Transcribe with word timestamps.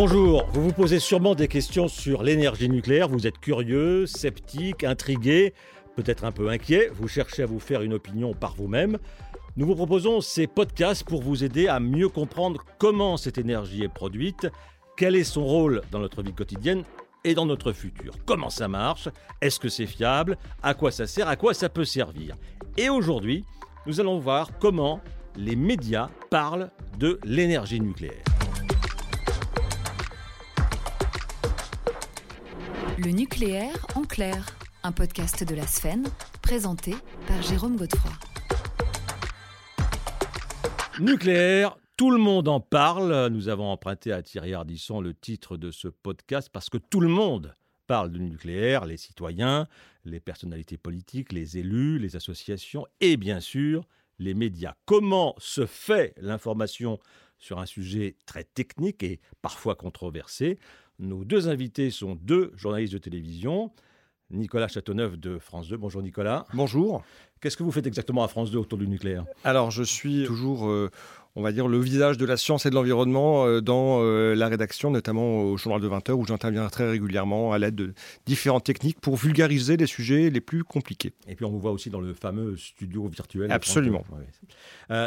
Bonjour, 0.00 0.46
vous 0.52 0.62
vous 0.62 0.72
posez 0.72 1.00
sûrement 1.00 1.34
des 1.34 1.48
questions 1.48 1.88
sur 1.88 2.22
l'énergie 2.22 2.68
nucléaire, 2.68 3.08
vous 3.08 3.26
êtes 3.26 3.40
curieux, 3.40 4.06
sceptique, 4.06 4.84
intrigué, 4.84 5.54
peut-être 5.96 6.22
un 6.22 6.30
peu 6.30 6.50
inquiet, 6.50 6.88
vous 6.94 7.08
cherchez 7.08 7.42
à 7.42 7.46
vous 7.46 7.58
faire 7.58 7.82
une 7.82 7.94
opinion 7.94 8.32
par 8.32 8.54
vous-même. 8.54 8.98
Nous 9.56 9.66
vous 9.66 9.74
proposons 9.74 10.20
ces 10.20 10.46
podcasts 10.46 11.02
pour 11.02 11.20
vous 11.20 11.42
aider 11.42 11.66
à 11.66 11.80
mieux 11.80 12.08
comprendre 12.08 12.64
comment 12.78 13.16
cette 13.16 13.38
énergie 13.38 13.82
est 13.82 13.92
produite, 13.92 14.46
quel 14.96 15.16
est 15.16 15.24
son 15.24 15.44
rôle 15.44 15.82
dans 15.90 15.98
notre 15.98 16.22
vie 16.22 16.32
quotidienne 16.32 16.84
et 17.24 17.34
dans 17.34 17.46
notre 17.46 17.72
futur. 17.72 18.14
Comment 18.24 18.50
ça 18.50 18.68
marche? 18.68 19.08
Est-ce 19.40 19.58
que 19.58 19.68
c'est 19.68 19.86
fiable? 19.86 20.38
À 20.62 20.74
quoi 20.74 20.92
ça 20.92 21.08
sert? 21.08 21.26
À 21.26 21.34
quoi 21.34 21.54
ça 21.54 21.68
peut 21.68 21.84
servir? 21.84 22.36
Et 22.76 22.88
aujourd'hui, 22.88 23.44
nous 23.84 23.98
allons 23.98 24.20
voir 24.20 24.50
comment 24.60 25.00
les 25.34 25.56
médias 25.56 26.08
parlent 26.30 26.70
de 27.00 27.18
l'énergie 27.24 27.80
nucléaire. 27.80 28.27
Le 33.00 33.12
nucléaire 33.12 33.86
en 33.94 34.02
clair, 34.02 34.44
un 34.82 34.90
podcast 34.90 35.44
de 35.44 35.54
la 35.54 35.68
Sphène, 35.68 36.08
présenté 36.42 36.96
par 37.28 37.40
Jérôme 37.42 37.76
Godefroy. 37.76 38.10
Nucléaire, 40.98 41.76
tout 41.96 42.10
le 42.10 42.18
monde 42.18 42.48
en 42.48 42.58
parle. 42.58 43.28
Nous 43.28 43.48
avons 43.48 43.70
emprunté 43.70 44.10
à 44.10 44.20
Thierry 44.24 44.52
Ardisson 44.52 45.00
le 45.00 45.14
titre 45.14 45.56
de 45.56 45.70
ce 45.70 45.86
podcast 45.86 46.48
parce 46.52 46.70
que 46.70 46.78
tout 46.78 46.98
le 46.98 47.06
monde 47.06 47.54
parle 47.86 48.10
de 48.10 48.18
nucléaire, 48.18 48.84
les 48.84 48.96
citoyens, 48.96 49.68
les 50.04 50.18
personnalités 50.18 50.76
politiques, 50.76 51.32
les 51.32 51.56
élus, 51.56 52.00
les 52.00 52.16
associations 52.16 52.84
et 53.00 53.16
bien 53.16 53.38
sûr 53.38 53.86
les 54.18 54.34
médias. 54.34 54.74
Comment 54.86 55.36
se 55.38 55.66
fait 55.66 56.14
l'information 56.16 56.98
sur 57.38 57.60
un 57.60 57.66
sujet 57.66 58.16
très 58.26 58.42
technique 58.42 59.04
et 59.04 59.20
parfois 59.40 59.76
controversé? 59.76 60.58
Nos 60.98 61.24
deux 61.24 61.48
invités 61.48 61.90
sont 61.90 62.16
deux 62.20 62.52
journalistes 62.56 62.92
de 62.92 62.98
télévision. 62.98 63.70
Nicolas 64.30 64.68
Châteauneuf 64.68 65.16
de 65.16 65.38
France 65.38 65.68
2. 65.68 65.76
Bonjour 65.78 66.02
Nicolas. 66.02 66.44
Bonjour. 66.52 67.02
Qu'est-ce 67.40 67.56
que 67.56 67.62
vous 67.62 67.72
faites 67.72 67.86
exactement 67.86 68.24
à 68.24 68.28
France 68.28 68.50
2 68.50 68.58
autour 68.58 68.78
du 68.78 68.86
nucléaire? 68.86 69.24
Alors 69.44 69.70
je 69.70 69.82
suis 69.82 70.24
toujours, 70.24 70.68
euh, 70.68 70.90
on 71.34 71.40
va 71.40 71.52
dire, 71.52 71.66
le 71.66 71.78
visage 71.78 72.18
de 72.18 72.26
la 72.26 72.36
science 72.36 72.66
et 72.66 72.70
de 72.70 72.74
l'environnement 72.74 73.46
euh, 73.46 73.62
dans 73.62 74.02
euh, 74.02 74.34
la 74.34 74.48
rédaction, 74.48 74.90
notamment 74.90 75.44
au 75.44 75.56
journal 75.56 75.80
de 75.80 75.88
20h 75.88 76.12
où 76.12 76.26
j'interviens 76.26 76.68
très 76.68 76.90
régulièrement 76.90 77.52
à 77.52 77.58
l'aide 77.58 77.76
de 77.76 77.94
différentes 78.26 78.64
techniques 78.64 79.00
pour 79.00 79.16
vulgariser 79.16 79.78
les 79.78 79.86
sujets 79.86 80.28
les 80.28 80.42
plus 80.42 80.62
compliqués. 80.62 81.14
Et 81.26 81.34
puis 81.34 81.46
on 81.46 81.50
vous 81.50 81.60
voit 81.60 81.72
aussi 81.72 81.88
dans 81.88 82.00
le 82.00 82.12
fameux 82.12 82.56
studio 82.58 83.06
virtuel. 83.08 83.50
Absolument. 83.50 84.04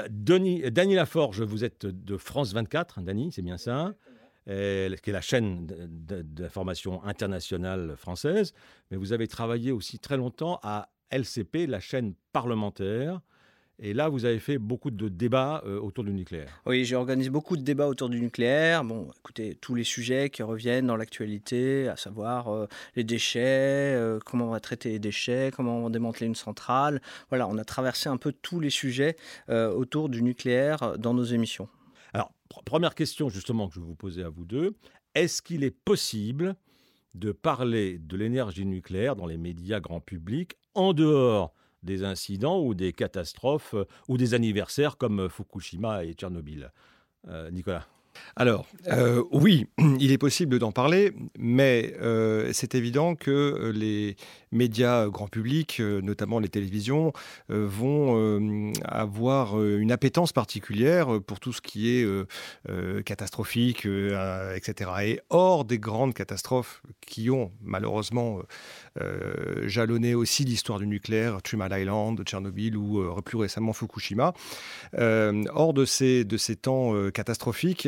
Denis, 0.09 0.63
Dany 0.71 0.95
Laforge, 0.95 1.43
vous 1.43 1.63
êtes 1.63 1.85
de 1.85 2.17
France 2.17 2.53
24, 2.53 3.01
Dany, 3.01 3.31
c'est 3.31 3.43
bien 3.43 3.57
ça? 3.57 3.93
Euh, 4.47 4.95
qui 4.95 5.11
est 5.11 5.13
la 5.13 5.21
chaîne 5.21 5.67
d'information 5.67 7.03
internationale 7.03 7.93
française, 7.95 8.53
mais 8.89 8.97
vous 8.97 9.13
avez 9.13 9.27
travaillé 9.27 9.71
aussi 9.71 9.99
très 9.99 10.17
longtemps 10.17 10.59
à 10.63 10.89
LCP, 11.11 11.67
la 11.67 11.79
chaîne 11.79 12.15
parlementaire. 12.33 13.21
Et 13.77 13.93
là, 13.93 14.09
vous 14.09 14.25
avez 14.25 14.39
fait 14.39 14.57
beaucoup 14.57 14.89
de 14.89 15.09
débats 15.09 15.61
euh, 15.65 15.79
autour 15.79 16.03
du 16.03 16.11
nucléaire. 16.11 16.61
Oui, 16.65 16.85
j'ai 16.85 16.95
organisé 16.95 17.29
beaucoup 17.29 17.55
de 17.55 17.61
débats 17.61 17.87
autour 17.87 18.09
du 18.09 18.19
nucléaire. 18.19 18.83
Bon, 18.83 19.09
écoutez, 19.19 19.55
tous 19.61 19.75
les 19.75 19.83
sujets 19.83 20.31
qui 20.31 20.41
reviennent 20.41 20.87
dans 20.87 20.97
l'actualité, 20.97 21.87
à 21.87 21.95
savoir 21.95 22.47
euh, 22.49 22.67
les 22.95 23.03
déchets, 23.03 23.95
comment 24.25 24.47
on 24.47 24.51
va 24.51 24.59
traiter 24.59 24.89
les 24.89 24.99
déchets, 24.99 25.51
comment 25.55 25.79
on 25.79 25.83
va 25.83 25.89
démanteler 25.89 26.25
une 26.25 26.35
centrale. 26.35 26.99
Voilà, 27.29 27.47
on 27.47 27.59
a 27.59 27.63
traversé 27.63 28.09
un 28.09 28.17
peu 28.17 28.31
tous 28.31 28.59
les 28.59 28.71
sujets 28.71 29.15
autour 29.49 30.09
du 30.09 30.23
nucléaire 30.23 30.97
dans 30.97 31.13
nos 31.13 31.23
émissions. 31.25 31.67
Première 32.65 32.95
question 32.95 33.29
justement 33.29 33.67
que 33.67 33.75
je 33.75 33.79
vais 33.79 33.85
vous 33.85 33.95
poser 33.95 34.23
à 34.23 34.29
vous 34.29 34.45
deux. 34.45 34.75
Est-ce 35.15 35.41
qu'il 35.41 35.63
est 35.63 35.71
possible 35.71 36.55
de 37.15 37.31
parler 37.31 37.99
de 37.99 38.15
l'énergie 38.17 38.65
nucléaire 38.65 39.15
dans 39.15 39.25
les 39.25 39.37
médias 39.37 39.79
grand 39.79 39.99
public 39.99 40.55
en 40.75 40.93
dehors 40.93 41.53
des 41.83 42.03
incidents 42.03 42.61
ou 42.61 42.73
des 42.73 42.93
catastrophes 42.93 43.73
euh, 43.73 43.85
ou 44.07 44.17
des 44.17 44.33
anniversaires 44.33 44.97
comme 44.97 45.29
Fukushima 45.29 46.05
et 46.05 46.13
Tchernobyl? 46.13 46.71
Euh, 47.27 47.51
Nicolas 47.51 47.87
alors, 48.35 48.65
euh, 48.87 49.23
oui, 49.31 49.67
il 49.99 50.11
est 50.11 50.17
possible 50.17 50.59
d'en 50.59 50.71
parler, 50.71 51.13
mais 51.37 51.93
c'est 52.53 52.75
évident 52.75 53.15
que 53.15 53.71
les 53.73 54.15
médias 54.51 55.07
grand 55.07 55.27
public, 55.27 55.79
notamment 55.79 56.39
les 56.39 56.49
télévisions, 56.49 57.13
vont 57.49 58.73
avoir 58.83 59.61
une 59.63 59.91
appétence 59.91 60.33
particulière 60.33 61.21
pour 61.25 61.39
tout 61.39 61.53
ce 61.53 61.61
qui 61.61 61.89
est 61.89 63.03
catastrophique, 63.03 63.87
etc. 64.55 64.91
Et 65.03 65.19
hors 65.29 65.65
des 65.65 65.79
grandes 65.79 66.13
catastrophes 66.13 66.81
qui 67.01 67.29
ont 67.29 67.51
malheureusement 67.61 68.39
jalonné 69.65 70.15
aussi 70.15 70.43
l'histoire 70.43 70.79
du 70.79 70.87
nucléaire, 70.87 71.41
Three 71.41 71.57
Island, 71.71 72.21
Tchernobyl 72.23 72.75
ou 72.77 73.21
plus 73.21 73.37
récemment 73.37 73.73
Fukushima, 73.73 74.33
hors 74.97 75.73
de 75.73 75.85
de 76.23 76.37
ces 76.37 76.55
temps 76.55 76.93
catastrophiques, 77.11 77.87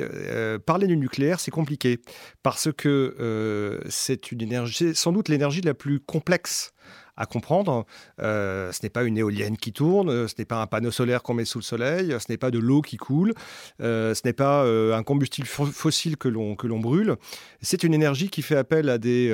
parler 0.65 0.87
du 0.87 0.97
nucléaire, 0.97 1.39
c'est 1.39 1.51
compliqué 1.51 1.99
parce 2.41 2.69
que 2.71 3.79
c'est 3.89 4.31
une 4.31 4.41
énergie, 4.41 4.95
sans 4.95 5.11
doute 5.11 5.29
l'énergie 5.29 5.61
la 5.61 5.73
plus 5.73 5.99
complexe 5.99 6.73
à 7.15 7.25
comprendre. 7.25 7.85
Euh, 8.21 8.71
ce 8.71 8.79
n'est 8.83 8.89
pas 8.89 9.03
une 9.03 9.17
éolienne 9.17 9.57
qui 9.57 9.71
tourne, 9.71 10.09
euh, 10.09 10.27
ce 10.27 10.35
n'est 10.39 10.45
pas 10.45 10.61
un 10.61 10.67
panneau 10.67 10.91
solaire 10.91 11.21
qu'on 11.21 11.33
met 11.33 11.45
sous 11.45 11.59
le 11.59 11.63
soleil, 11.63 12.15
ce 12.19 12.31
n'est 12.31 12.37
pas 12.37 12.51
de 12.51 12.59
l'eau 12.59 12.81
qui 12.81 12.97
coule, 12.97 13.33
euh, 13.81 14.13
ce 14.13 14.21
n'est 14.25 14.33
pas 14.33 14.63
un 14.63 15.03
combustible 15.03 15.47
fossile 15.47 16.17
que 16.17 16.27
l'on 16.27 16.55
que 16.55 16.67
l'on 16.67 16.79
brûle. 16.79 17.15
C'est 17.61 17.83
une 17.83 17.93
énergie 17.93 18.29
qui 18.29 18.41
fait 18.41 18.55
appel 18.55 18.89
à 18.89 18.97
des 18.97 19.29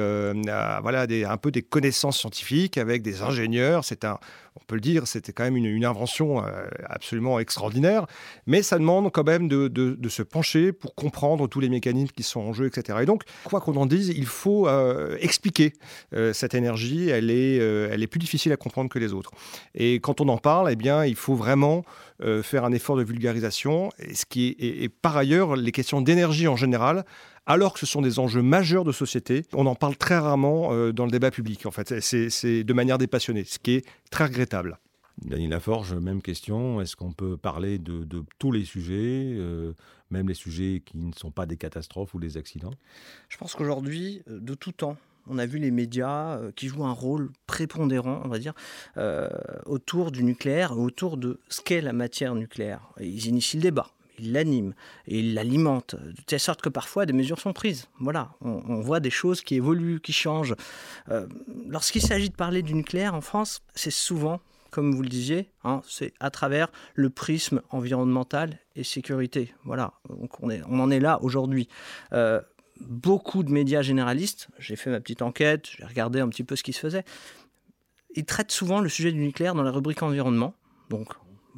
voilà 0.81 1.07
un 1.09 1.37
peu 1.37 1.51
des 1.51 1.61
connaissances 1.61 2.19
scientifiques 2.19 2.77
avec 2.77 3.01
des 3.01 3.21
ingénieurs. 3.21 3.85
C'est 3.85 4.03
un 4.03 4.19
on 4.61 4.65
peut 4.67 4.75
le 4.75 4.81
dire, 4.81 5.07
c'était 5.07 5.31
quand 5.31 5.43
même 5.43 5.57
une, 5.57 5.85
invention 5.85 6.43
absolument 6.85 7.39
extraordinaire, 7.39 8.05
mais 8.45 8.61
ça 8.61 8.77
demande 8.77 9.11
quand 9.11 9.25
même 9.25 9.47
de, 9.47 10.09
se 10.09 10.23
pencher 10.23 10.71
pour 10.71 10.93
comprendre 10.95 11.47
tous 11.47 11.59
les 11.59 11.69
mécanismes 11.69 12.13
qui 12.15 12.23
sont 12.23 12.41
en 12.41 12.53
jeu, 12.53 12.65
etc. 12.67 12.99
Et 13.01 13.05
donc, 13.05 13.23
quoi 13.43 13.61
qu'on 13.61 13.75
en 13.75 13.85
dise, 13.85 14.09
il 14.09 14.25
faut 14.25 14.67
expliquer 15.19 15.73
cette 16.33 16.53
énergie. 16.53 17.09
Elle 17.09 17.31
est 17.31 17.59
euh, 17.59 18.07
plus 18.09 18.19
difficile 18.19 18.51
à 18.51 18.57
comprendre 18.57 18.89
que 18.89 18.99
les 18.99 19.13
autres. 19.13 19.31
Et 19.75 19.99
quand 19.99 20.21
on 20.21 20.27
en 20.29 20.37
parle, 20.37 20.69
eh 20.71 20.75
bien, 20.75 21.05
il 21.05 21.15
faut 21.15 21.35
vraiment 21.35 21.83
euh, 22.21 22.43
faire 22.43 22.65
un 22.65 22.71
effort 22.71 22.97
de 22.97 23.03
vulgarisation. 23.03 23.89
Et, 24.35 24.89
par 25.01 25.15
ailleurs, 25.15 25.55
les 25.55 25.71
questions 25.71 26.01
d'énergie 26.01 26.47
en 26.47 26.55
général, 26.55 27.05
alors 27.49 27.73
que 27.73 27.79
ce 27.79 27.85
sont 27.85 28.01
des 28.01 28.19
enjeux 28.19 28.41
majeurs 28.41 28.85
de 28.85 28.93
société, 28.93 29.45
on 29.53 29.65
en 29.65 29.75
parle 29.75 29.97
très 29.97 30.17
rarement 30.17 30.71
euh, 30.71 30.93
dans 30.93 31.03
le 31.03 31.11
débat 31.11 31.31
public. 31.31 31.65
En 31.65 31.71
fait, 31.71 31.99
c'est 31.99 32.63
de 32.63 32.73
manière 32.73 32.97
dépassionnée, 32.97 33.43
ce 33.43 33.59
qui 33.59 33.71
est 33.71 33.85
très 34.11 34.25
regrettable. 34.25 34.79
Daniel 35.25 35.49
Laforge, 35.49 35.93
même 35.93 36.21
question. 36.21 36.79
Est-ce 36.79 36.95
qu'on 36.95 37.11
peut 37.11 37.35
parler 37.35 37.77
de, 37.77 38.05
tous 38.37 38.53
les 38.53 38.63
sujets, 38.63 39.35
même 40.11 40.29
les 40.29 40.33
sujets 40.33 40.81
qui 40.85 40.97
ne 40.97 41.11
sont 41.11 41.29
pas 41.29 41.45
des 41.45 41.57
catastrophes 41.57 42.13
ou 42.13 42.19
des 42.21 42.37
accidents? 42.37 42.73
Je 43.27 43.35
pense 43.35 43.53
qu'aujourd'hui, 43.53 44.21
de 44.27 44.53
tout 44.53 44.71
temps, 44.71 44.95
on 45.29 45.37
a 45.37 45.45
vu 45.45 45.59
les 45.59 45.71
médias 45.71 46.37
euh, 46.37 46.51
qui 46.51 46.67
jouent 46.67 46.85
un 46.85 46.91
rôle 46.91 47.31
prépondérant, 47.47 48.21
on 48.25 48.27
va 48.27 48.39
dire, 48.39 48.53
euh, 48.97 49.29
autour 49.65 50.11
du 50.11 50.23
nucléaire, 50.23 50.77
autour 50.77 51.17
de 51.17 51.39
ce 51.49 51.61
qu'est 51.61 51.81
la 51.81 51.93
matière 51.93 52.35
nucléaire. 52.35 52.81
ils 52.99 53.27
initient 53.27 53.59
le 53.59 53.63
débat 53.63 53.91
ils 54.19 54.33
l'animent 54.33 54.73
et 55.07 55.19
ils 55.19 55.33
l'alimentent, 55.33 55.95
de 55.95 56.21
telle 56.25 56.39
sorte 56.39 56.61
que 56.61 56.69
parfois 56.69 57.05
des 57.05 57.13
mesures 57.13 57.39
sont 57.39 57.53
prises. 57.53 57.87
Voilà, 57.99 58.31
on, 58.41 58.81
voit 58.81 58.99
des 58.99 59.09
choses 59.09 59.41
qui 59.41 59.55
évoluent, 59.55 59.99
qui 59.99 60.13
changent. 60.13 60.55
Euh, 61.09 61.27
lorsqu'il 61.67 62.01
s'agit 62.01 62.29
de 62.29 62.35
parler 62.35 62.61
du 62.61 62.73
nucléaire 62.73 63.15
en 63.15 63.21
France, 63.21 63.61
c'est 63.75 63.91
souvent, 63.91 64.39
comme 64.71 64.93
vous 64.93 65.01
le 65.01 65.09
disiez, 65.09 65.49
hein, 65.63 65.81
c'est 65.87 66.13
à 66.19 66.29
travers 66.29 66.71
le 66.95 67.09
prisme 67.09 67.61
environnemental 67.69 68.59
et 68.75 68.83
sécurité. 68.83 69.53
Voilà, 69.63 69.93
on, 70.41 70.79
en 70.79 70.91
est 70.91 70.99
là 70.99 71.19
aujourd'hui 71.21 71.67
beaucoup 72.81 73.43
de 73.43 73.51
médias 73.51 73.81
généralistes, 73.81 74.47
j'ai 74.57 74.75
fait 74.75 74.89
ma 74.89 74.99
petite 74.99 75.21
enquête, 75.21 75.67
j'ai 75.77 75.83
regardé 75.83 76.19
un 76.19 76.29
petit 76.29 76.43
peu 76.43 76.55
ce 76.55 76.63
qui 76.63 76.73
se 76.73 76.79
faisait, 76.79 77.03
ils 78.15 78.25
traitent 78.25 78.51
souvent 78.51 78.79
le 78.79 78.89
sujet 78.89 79.11
du 79.11 79.19
nucléaire 79.19 79.55
dans 79.55 79.63
la 79.63 79.71
rubrique 79.71 80.01
environnement. 80.01 80.55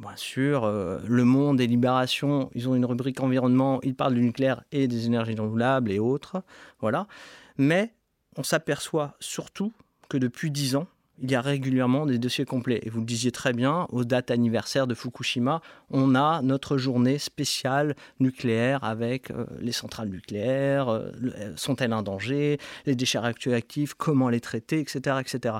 Bien 0.02 0.16
sûr, 0.16 0.64
euh, 0.64 0.98
Le 1.06 1.24
Monde 1.24 1.60
et 1.60 1.66
Libération, 1.66 2.50
ils 2.54 2.68
ont 2.68 2.74
une 2.74 2.84
rubrique 2.84 3.20
environnement, 3.20 3.80
ils 3.82 3.94
parlent 3.94 4.14
du 4.14 4.20
nucléaire 4.20 4.62
et 4.72 4.88
des 4.88 5.06
énergies 5.06 5.34
renouvelables 5.34 5.90
et 5.90 5.98
autres. 5.98 6.42
Voilà. 6.80 7.06
Mais 7.56 7.94
on 8.36 8.42
s'aperçoit 8.42 9.14
surtout 9.20 9.72
que 10.08 10.16
depuis 10.18 10.50
dix 10.50 10.76
ans, 10.76 10.86
il 11.22 11.30
y 11.30 11.34
a 11.36 11.40
régulièrement 11.40 12.04
des 12.04 12.18
dossiers 12.18 12.44
complets. 12.44 12.80
Et 12.82 12.90
vous 12.90 12.98
le 12.98 13.06
disiez 13.06 13.30
très 13.30 13.52
bien, 13.52 13.86
aux 13.90 14.04
dates 14.04 14.30
anniversaires 14.32 14.88
de 14.88 14.94
Fukushima, 14.94 15.60
on 15.90 16.16
a 16.16 16.42
notre 16.42 16.78
journée 16.78 17.18
spéciale 17.18 17.94
nucléaire 18.18 18.82
avec 18.82 19.30
euh, 19.30 19.46
les 19.60 19.72
centrales 19.72 20.08
nucléaires, 20.08 20.88
euh, 20.88 21.12
sont-elles 21.54 21.92
un 21.92 22.02
danger, 22.02 22.58
les 22.86 22.96
déchets 22.96 23.18
radioactifs, 23.18 23.94
comment 23.94 24.28
les 24.28 24.40
traiter, 24.40 24.80
etc., 24.80 25.16
etc. 25.20 25.56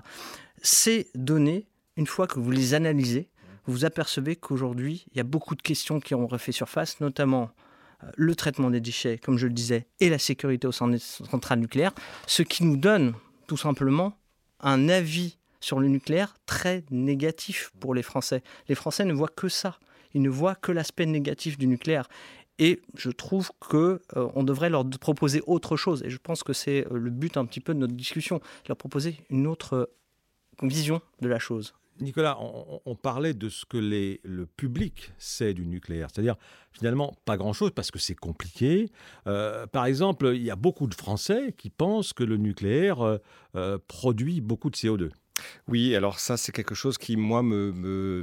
Ces 0.63 1.11
données, 1.15 1.67
une 1.97 2.07
fois 2.07 2.27
que 2.27 2.41
vous 2.41 2.51
les 2.51 2.75
analysez, 2.75 3.29
vous 3.67 3.85
apercevez 3.85 4.37
qu'aujourd'hui, 4.37 5.07
il 5.13 5.17
y 5.17 5.21
a 5.21 5.25
beaucoup 5.25 5.55
de 5.55 5.63
questions 5.63 6.01
qui 6.01 6.15
ont 6.15 6.27
refait 6.27 6.53
surface, 6.53 7.01
notamment 7.01 7.51
le 8.17 8.35
traitement 8.35 8.71
des 8.71 8.81
déchets, 8.81 9.19
comme 9.19 9.39
je 9.39 9.47
le 9.47 9.53
disais, 9.53 9.87
et 10.01 10.11
la 10.11 10.19
sécurité 10.19 10.67
au 10.67 10.73
sein 10.73 10.89
des 10.89 10.99
centrales 10.99 11.61
nucléaires, 11.61 11.93
ce 12.27 12.43
qui 12.43 12.65
nous 12.65 12.77
donne 12.77 13.15
tout 13.47 13.57
simplement 13.57 14.17
un 14.61 14.89
avis 14.89 15.39
sur 15.61 15.79
le 15.79 15.89
nucléaire 15.89 16.35
très 16.47 16.85
négatif 16.91 17.73
pour 17.81 17.95
les 17.95 18.03
Français. 18.03 18.43
Les 18.69 18.75
Français 18.75 19.05
ne 19.05 19.13
voient 19.13 19.29
que 19.29 19.49
ça. 19.49 19.79
Ils 20.15 20.23
ne 20.23 20.29
voient 20.29 20.55
que 20.55 20.73
l'aspect 20.73 21.07
négatif 21.07 21.57
du 21.57 21.67
nucléaire. 21.67 22.09
Et 22.59 22.83
je 22.97 23.11
trouve 23.11 23.51
qu'on 23.61 23.99
euh, 24.17 24.43
devrait 24.43 24.69
leur 24.69 24.85
proposer 25.01 25.43
autre 25.47 25.77
chose. 25.77 26.03
Et 26.05 26.11
je 26.11 26.19
pense 26.19 26.43
que 26.43 26.53
c'est 26.53 26.87
euh, 26.91 26.99
le 26.99 27.11
but 27.11 27.37
un 27.37 27.47
petit 27.47 27.61
peu 27.61 27.73
de 27.73 27.79
notre 27.79 27.95
discussion, 27.95 28.41
leur 28.69 28.77
proposer 28.77 29.17
une 29.31 29.47
autre 29.47 29.75
euh, 29.75 30.67
vision 30.67 31.01
de 31.21 31.29
la 31.29 31.39
chose. 31.39 31.75
Nicolas, 32.01 32.39
on, 32.41 32.95
parlait 32.95 33.35
de 33.35 33.49
ce 33.49 33.65
que 33.65 33.77
le 33.77 34.47
public 34.47 35.13
sait 35.19 35.55
du 35.55 35.67
nucléaire, 35.67 36.09
c'est-à-dire 36.13 36.37
finalement 36.73 37.15
pas 37.25 37.37
grand-chose 37.37 37.71
parce 37.71 37.91
que 37.91 37.99
c'est 37.99 38.15
compliqué. 38.15 38.91
par 39.25 39.87
exemple, 39.87 40.33
il 40.35 40.43
y 40.43 40.51
a 40.51 40.57
beaucoup 40.57 40.87
de 40.87 40.95
Français 40.95 41.55
qui 41.57 41.71
pensent 41.71 42.13
que 42.13 42.25
le 42.25 42.37
nucléaire 42.39 43.19
produit 43.87 44.41
beaucoup 44.41 44.71
de 44.71 44.77
CO2. 44.77 45.11
Oui, 45.69 45.95
alors 45.95 46.19
ça, 46.19 46.37
c'est 46.37 46.53
quelque 46.53 46.75
chose 46.75 46.99
qui, 46.99 47.17
moi, 47.17 47.43
me, 47.43 48.23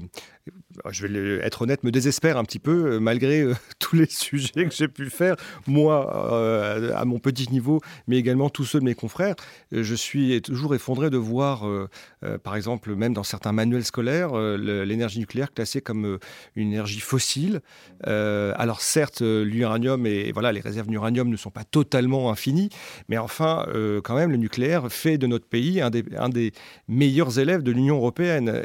je 0.92 1.08
vais 1.08 1.46
être 1.46 1.64
honnête, 1.64 1.84
me 1.84 1.92
désespère 1.92 2.38
un 2.38 2.44
petit 2.44 2.60
peu, 2.60 2.94
euh, 2.94 3.00
malgré 3.00 3.42
euh, 3.42 3.54
tous 3.80 3.96
les 3.96 4.08
sujets 4.08 4.66
que 4.66 4.74
j'ai 4.74 4.88
pu 4.88 5.10
faire, 5.10 5.36
moi, 5.68 6.34
euh, 6.34 6.94
à 6.96 7.06
mon 7.06 7.20
petit 7.20 7.52
niveau, 7.52 7.82
mais 8.08 8.18
également 8.18 8.50
tous 8.50 8.66
ceux 8.66 8.80
de 8.80 8.86
mes 8.86 8.96
confrères. 8.96 9.36
Je 9.72 9.96
suis 9.96 10.42
toujours 10.42 10.76
effondré 10.76 11.10
de 11.10 11.18
voir, 11.18 11.66
par 12.44 12.56
exemple, 12.56 12.96
même 12.96 13.14
dans 13.14 13.24
certains 13.24 13.52
manuels 13.52 13.86
scolaires, 13.86 14.36
l'énergie 14.36 15.20
nucléaire 15.20 15.54
classée 15.54 15.82
comme 15.82 16.20
une 16.56 16.70
énergie 16.70 17.00
fossile. 17.00 17.62
alors 18.04 18.82
certes, 18.82 19.22
l'uranium 19.22 20.06
et 20.06 20.32
voilà, 20.32 20.52
les 20.52 20.60
réserves 20.60 20.88
d'uranium 20.88 21.30
ne 21.30 21.38
sont 21.38 21.52
pas 21.52 21.64
totalement 21.64 22.32
infinies, 22.32 22.70
mais 23.08 23.18
enfin, 23.18 23.66
quand 24.04 24.16
même, 24.16 24.32
le 24.32 24.38
nucléaire 24.38 24.92
fait 24.92 25.18
de 25.18 25.28
notre 25.28 25.46
pays 25.46 25.82
un 25.82 25.90
des, 25.90 26.04
un 26.18 26.30
des 26.30 26.52
meilleurs 26.88 27.40
élèves 27.40 27.64
de 27.64 27.72
l'Union 27.72 27.98
européenne. 27.98 28.64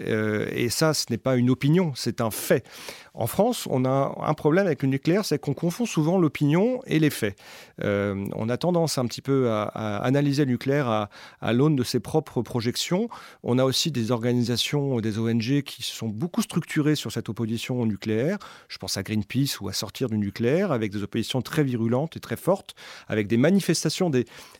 et 0.51 0.69
ça, 0.71 0.95
ce 0.95 1.07
n'est 1.11 1.19
pas 1.19 1.37
une 1.37 1.51
opinion 1.51 1.74
c'est 1.95 2.21
un 2.21 2.31
fait. 2.31 2.67
En 3.17 3.29
France, 3.29 3.69
on 3.71 3.85
a 3.85 4.13
un 4.21 4.35
problème 4.35 4.67
avec 4.67 4.83
le 4.83 4.89
nucléaire, 4.89 5.25
c'est 5.25 5.39
qu'on 5.39 5.55
confond 5.55 5.87
souvent 5.87 6.19
l'opinion 6.19 6.81
et 6.87 6.99
les 6.99 7.11
faits. 7.11 7.39
Euh, 7.83 8.27
on 8.35 8.49
a 8.49 8.57
tendance 8.57 8.99
un 8.99 9.07
petit 9.07 9.23
peu 9.23 9.51
à, 9.51 9.67
analyser 9.99 10.45
le 10.45 10.51
nucléaire 10.51 11.09
à, 11.41 11.53
l'aune 11.53 11.77
de 11.77 11.85
ses 11.85 12.01
propres 12.01 12.43
projections. 12.43 13.09
On 13.45 13.59
a 13.59 13.65
aussi 13.65 13.93
des 13.93 14.11
organisations, 14.11 15.01
des 15.01 15.21
ONG 15.21 15.63
qui 15.63 15.85
sont 15.85 16.09
beaucoup 16.09 16.43
structurées 16.43 16.97
sur 16.97 17.13
cette 17.13 17.29
opposition 17.29 17.81
au 17.81 17.87
nucléaire. 17.87 18.39
Je 18.67 18.79
pense 18.79 18.97
à 18.97 19.05
Greenpeace 19.05 19.61
ou 19.61 19.69
à 19.69 19.73
Sortir 19.73 20.09
du 20.09 20.19
nucléaire, 20.19 20.73
avec 20.73 20.91
des 20.91 21.05
oppositions 21.05 21.41
très 21.41 21.63
virulentes 21.63 22.17
et 22.17 22.21
très 22.21 22.37
fortes, 22.37 22.75
avec 23.07 23.29
des 23.29 23.37
manifestations, 23.37 24.11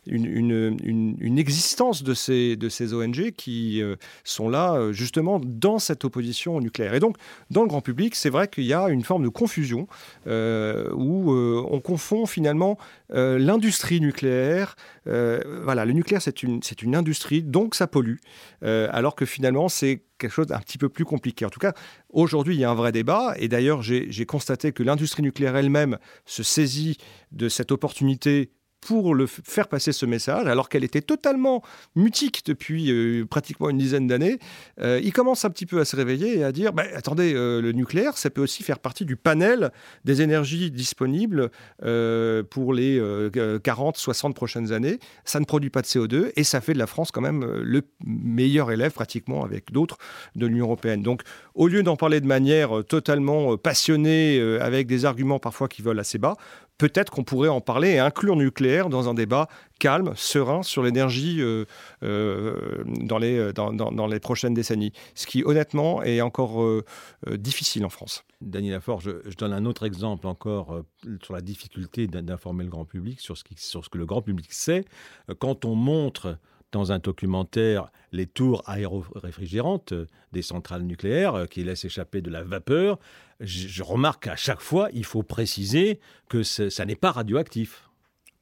une, 0.05 1.37
existence 1.37 2.03
de 2.03 2.13
ces, 2.13 2.55
de 2.55 2.69
ces 2.69 2.93
ONG 2.93 3.31
qui 3.31 3.81
euh, 3.81 3.97
sont 4.23 4.47
là 4.47 4.75
euh, 4.75 4.93
justement 4.93 5.41
dans 5.43 5.77
cette 5.77 6.05
opposition 6.05 6.55
au 6.55 6.61
nucléaire. 6.61 6.93
Et 6.93 7.01
donc, 7.01 7.17
dans 7.51 7.61
le 7.61 7.67
grand 7.67 7.81
public, 7.81 8.15
c'est 8.15 8.29
vrai 8.29 8.44
qu'il 8.47 8.65
y 8.65 8.73
a 8.73 8.89
une 8.89 9.03
forme 9.03 9.23
de 9.23 9.29
confusion 9.29 9.87
euh, 10.27 10.89
où 10.93 11.33
euh, 11.33 11.63
on 11.69 11.79
confond 11.79 12.25
finalement 12.25 12.77
euh, 13.13 13.37
l'industrie 13.37 13.99
nucléaire. 13.99 14.75
voilà, 15.05 15.85
le 15.85 15.93
nucléaire, 15.93 16.21
c'est 16.21 16.43
une, 16.43 16.59
une 16.81 16.95
industrie, 16.95 17.43
donc 17.43 17.75
ça 17.75 17.87
pollue, 17.87 18.17
alors 18.61 19.15
que 19.15 19.25
finalement, 19.25 19.69
c'est 19.69 20.03
quelque 20.17 20.31
chose 20.31 20.47
d'un 20.47 20.59
petit 20.59 20.77
peu 20.77 20.89
plus 20.89 21.05
compliqué. 21.05 21.45
En 21.45 21.49
tout 21.49 21.59
cas, 21.59 21.73
aujourd'hui, 22.09 22.55
il 22.55 22.59
y 22.59 22.63
a 22.63 22.71
un 22.71 22.75
vrai 22.75 22.91
débat. 22.91 23.35
Et 23.37 23.47
d'ailleurs, 23.47 23.81
j'ai 23.81 24.25
constaté 24.25 24.71
que 24.71 24.83
l'industrie 24.83 25.23
nucléaire 25.23 25.55
elle-même 25.55 25.97
se 26.25 26.43
saisit 26.43 26.97
de 27.31 27.49
cette 27.49 27.71
opportunité 27.71 28.51
pour 28.85 29.15
le 29.15 29.25
faire 29.25 29.67
passer 29.67 29.91
ce 29.91 30.05
message, 30.05 30.45
alors 30.45 30.69
qu'elle 30.69 30.83
était 30.83 31.01
totalement 31.01 31.63
mutique 31.95 32.43
depuis 32.45 32.91
euh, 32.91 33.25
pratiquement 33.25 33.71
une 33.71 33.79
dizaine 33.79 34.05
d'années, 34.05 34.37
euh, 34.79 35.01
il 35.03 35.11
commence 35.11 35.43
un 35.43 35.49
petit 35.49 35.65
peu 35.65 35.79
à 35.79 35.85
se 35.85 35.95
réveiller 35.95 36.37
et 36.37 36.43
à 36.43 36.51
dire 36.51 36.71
bah, 36.71 36.83
attendez, 36.95 37.33
euh, 37.33 37.61
le 37.61 37.71
nucléaire, 37.71 38.15
ça 38.15 38.29
peut 38.29 38.41
aussi 38.41 38.61
faire 38.61 38.77
partie 38.77 39.03
du 39.03 39.15
panel 39.15 39.71
des 40.03 40.21
énergies 40.21 40.69
disponibles 40.69 41.49
pour 41.79 42.73
les 42.73 42.99
40-60 42.99 44.33
prochaines 44.33 44.71
années. 44.71 44.99
Ça 45.23 45.39
ne 45.39 45.45
produit 45.45 45.71
pas 45.71 45.81
de 45.81 45.87
CO2 45.87 46.31
et 46.35 46.43
ça 46.43 46.61
fait 46.61 46.73
de 46.73 46.79
la 46.79 46.87
France 46.87 47.09
quand 47.11 47.21
même 47.21 47.43
le 47.43 47.81
meilleur 48.05 48.71
élève 48.71 48.91
pratiquement 48.91 49.43
avec 49.43 49.71
d'autres 49.71 49.97
de 50.35 50.45
l'Union 50.45 50.65
européenne. 50.65 51.01
Donc, 51.01 51.23
au 51.55 51.67
lieu 51.67 51.81
d'en 51.81 51.95
parler 51.95 52.21
de 52.21 52.27
manière 52.27 52.83
totalement 52.87 53.57
passionnée, 53.57 54.39
avec 54.61 54.85
des 54.85 55.05
arguments 55.05 55.39
parfois 55.39 55.67
qui 55.67 55.81
volent 55.81 56.01
assez 56.01 56.19
bas, 56.19 56.35
peut-être 56.77 57.11
qu'on 57.11 57.23
pourrait 57.23 57.49
en 57.49 57.61
parler 57.61 57.91
et 57.91 57.99
inclure 57.99 58.35
nucléaire 58.35 58.89
dans 58.89 59.09
un 59.09 59.13
débat 59.13 59.47
calme, 59.79 60.13
serein 60.15 60.63
sur 60.63 60.83
l'énergie 60.83 61.41
euh, 61.41 61.65
euh, 62.03 62.83
dans, 62.85 63.17
les, 63.17 63.53
dans, 63.53 64.07
les 64.07 64.19
prochaines 64.19 64.53
décennies. 64.53 64.93
Ce 65.15 65.27
qui, 65.27 65.43
honnêtement, 65.43 66.03
est 66.03 66.21
encore 66.21 66.61
euh, 66.61 66.83
difficile 67.31 67.85
en 67.85 67.89
France. 67.89 68.23
Daniel 68.41 68.73
Lafort, 68.73 69.01
je, 69.01 69.11
donne 69.37 69.53
un 69.53 69.65
autre 69.65 69.85
exemple 69.85 70.27
encore 70.27 70.81
sur 71.23 71.33
la 71.33 71.41
difficulté 71.41 72.07
d'informer 72.07 72.63
le 72.63 72.69
grand 72.69 72.85
public 72.85 73.19
sur 73.19 73.37
ce 73.37 73.43
que 73.89 73.97
le 73.97 74.05
grand 74.05 74.21
public 74.21 74.51
sait. 74.53 74.85
Quand 75.39 75.65
on 75.65 75.75
montre 75.75 76.37
dans 76.75 76.91
un 76.91 76.99
documentaire 76.99 77.89
les 78.11 78.27
tours 78.27 78.61
aéroréfrigérantes 78.65 79.93
des 80.33 80.41
centrales 80.41 80.81
nucléaires 80.81 81.47
qui 81.49 81.63
laissent 81.63 81.85
échapper 81.85 82.21
de 82.21 82.29
la 82.29 82.43
vapeur, 82.43 82.99
je, 83.39 83.81
remarque 83.81 84.23
qu'à 84.23 84.35
chaque 84.35 84.59
fois, 84.59 84.89
il 84.91 85.05
faut 85.05 85.23
préciser 85.23 86.01
que 86.27 86.43
ça 86.43 86.85
n'est 86.85 86.97
pas 86.97 87.13
radioactif. 87.13 87.89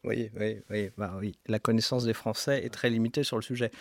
Oui, 0.03 0.31
oui, 0.37 0.57
oui, 0.71 0.89
bah 0.97 1.13
oui. 1.19 1.37
La 1.45 1.59
connaissance 1.59 2.05
des 2.05 2.13
Français 2.13 2.65
est 2.65 2.71
très 2.71 2.89
limitée 2.89 3.23
sur 3.23 3.37
le 3.37 3.43
sujet. 3.43 3.71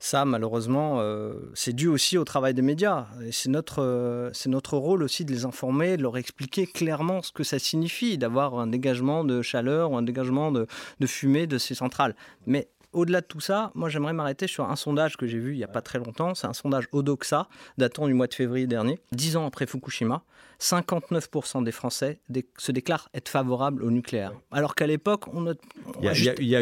Ça, 0.00 0.24
malheureusement, 0.24 1.00
euh, 1.00 1.32
c'est 1.54 1.72
dû 1.72 1.86
aussi 1.86 2.18
au 2.18 2.24
travail 2.24 2.52
des 2.52 2.62
médias. 2.62 3.06
C'est 3.30 3.48
notre, 3.48 3.80
euh, 3.80 4.30
notre 4.46 4.76
rôle 4.76 5.04
aussi 5.04 5.24
de 5.24 5.30
les 5.30 5.44
informer, 5.44 5.96
de 5.96 6.02
leur 6.02 6.18
expliquer 6.18 6.66
clairement 6.66 7.22
ce 7.22 7.30
que 7.30 7.44
ça 7.44 7.60
signifie 7.60 8.18
d'avoir 8.18 8.58
un 8.58 8.66
dégagement 8.66 9.24
de 9.24 9.40
chaleur 9.40 9.92
ou 9.92 9.96
un 9.96 10.02
dégagement 10.02 10.50
de, 10.50 10.66
de 10.98 11.06
fumée 11.06 11.46
de 11.46 11.56
ces 11.58 11.74
centrales. 11.74 12.16
Mais 12.46 12.68
au-delà 12.92 13.20
de 13.20 13.26
tout 13.26 13.40
ça, 13.40 13.70
moi 13.74 13.88
j'aimerais 13.88 14.12
m'arrêter 14.12 14.46
sur 14.46 14.68
un 14.68 14.76
sondage 14.76 15.16
que 15.16 15.26
j'ai 15.26 15.38
vu 15.38 15.52
il 15.52 15.58
n'y 15.58 15.64
a 15.64 15.68
pas 15.68 15.82
très 15.82 15.98
longtemps. 15.98 16.34
C'est 16.34 16.46
un 16.46 16.52
sondage 16.52 16.88
Odoxa 16.92 17.48
datant 17.78 18.06
du 18.06 18.14
mois 18.14 18.26
de 18.26 18.34
février 18.34 18.66
dernier. 18.66 18.98
Dix 19.12 19.36
ans 19.36 19.46
après 19.46 19.66
Fukushima, 19.66 20.22
59% 20.60 21.64
des 21.64 21.72
Français 21.72 22.20
se 22.58 22.72
déclarent 22.72 23.08
être 23.14 23.28
favorables 23.28 23.82
au 23.82 23.90
nucléaire. 23.90 24.32
Alors 24.50 24.74
qu'à 24.74 24.86
l'époque, 24.86 25.32
on 25.32 25.54
Il 26.02 26.46
y 26.46 26.56
a, 26.56 26.60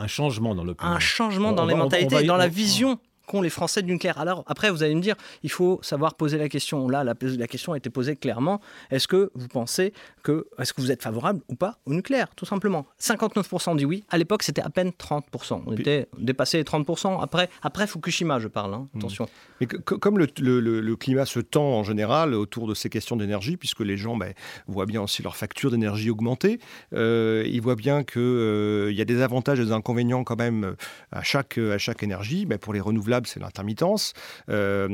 un 0.00 0.06
changement 0.06 0.54
dans 0.54 0.64
l'opinion. 0.64 0.92
Un 0.92 0.98
changement 0.98 1.52
dans 1.52 1.66
les 1.66 1.74
mentalités, 1.74 2.24
dans 2.24 2.36
la 2.36 2.48
vision 2.48 2.98
les 3.40 3.50
Français 3.50 3.82
du 3.82 3.92
nucléaire. 3.92 4.18
Alors 4.18 4.44
après, 4.46 4.70
vous 4.70 4.82
allez 4.82 4.94
me 4.94 5.00
dire, 5.00 5.14
il 5.42 5.50
faut 5.50 5.78
savoir 5.82 6.14
poser 6.14 6.38
la 6.38 6.48
question. 6.48 6.88
Là, 6.88 7.04
la, 7.04 7.14
la 7.20 7.46
question 7.46 7.72
a 7.72 7.76
été 7.76 7.90
posée 7.90 8.16
clairement. 8.16 8.60
Est-ce 8.90 9.06
que 9.06 9.30
vous 9.34 9.48
pensez 9.48 9.92
que, 10.22 10.46
est-ce 10.58 10.72
que 10.72 10.80
vous 10.80 10.90
êtes 10.90 11.02
favorable 11.02 11.40
ou 11.48 11.54
pas 11.54 11.78
au 11.86 11.94
nucléaire, 11.94 12.28
tout 12.34 12.46
simplement? 12.46 12.86
59% 13.00 13.76
dit 13.76 13.84
oui. 13.84 14.04
À 14.10 14.18
l'époque, 14.18 14.42
c'était 14.42 14.62
à 14.62 14.70
peine 14.70 14.90
30%. 14.90 15.62
On 15.66 15.72
était 15.72 16.08
dépassé 16.18 16.58
les 16.58 16.64
30% 16.64 17.22
après, 17.22 17.48
après 17.62 17.86
Fukushima, 17.86 18.38
je 18.38 18.48
parle. 18.48 18.74
Hein. 18.74 18.88
Hmm. 18.94 18.98
Attention. 18.98 19.28
Mais 19.60 19.66
comme 19.66 20.18
le, 20.18 20.94
climat 20.96 21.26
se 21.26 21.40
tend 21.40 21.78
en 21.78 21.84
général 21.84 22.34
autour 22.34 22.66
de 22.66 22.74
ces 22.74 22.88
questions 22.88 23.16
d'énergie, 23.16 23.56
puisque 23.56 23.80
les 23.80 23.96
gens 23.96 24.16
ben, 24.16 24.32
voient 24.66 24.86
bien 24.86 25.02
aussi 25.02 25.22
leur 25.22 25.36
facture 25.36 25.70
d'énergie 25.70 26.10
augmenter, 26.10 26.60
euh, 26.94 27.44
ils 27.46 27.60
voient 27.60 27.76
bien 27.76 28.02
qu'il 28.04 28.20
euh, 28.20 28.92
y 28.92 29.00
a 29.00 29.04
des 29.04 29.22
avantages 29.22 29.60
et 29.60 29.64
des 29.64 29.72
inconvénients 29.72 30.24
quand 30.24 30.38
même 30.38 30.74
à 31.12 31.22
chaque, 31.22 31.58
énergie. 32.02 32.46
Ben, 32.46 32.58
pour 32.58 32.72
les 32.72 32.80
renouvelables, 32.80 33.26
c'est 33.26 33.40
l'intermittence. 33.40 34.14
Euh, 34.48 34.88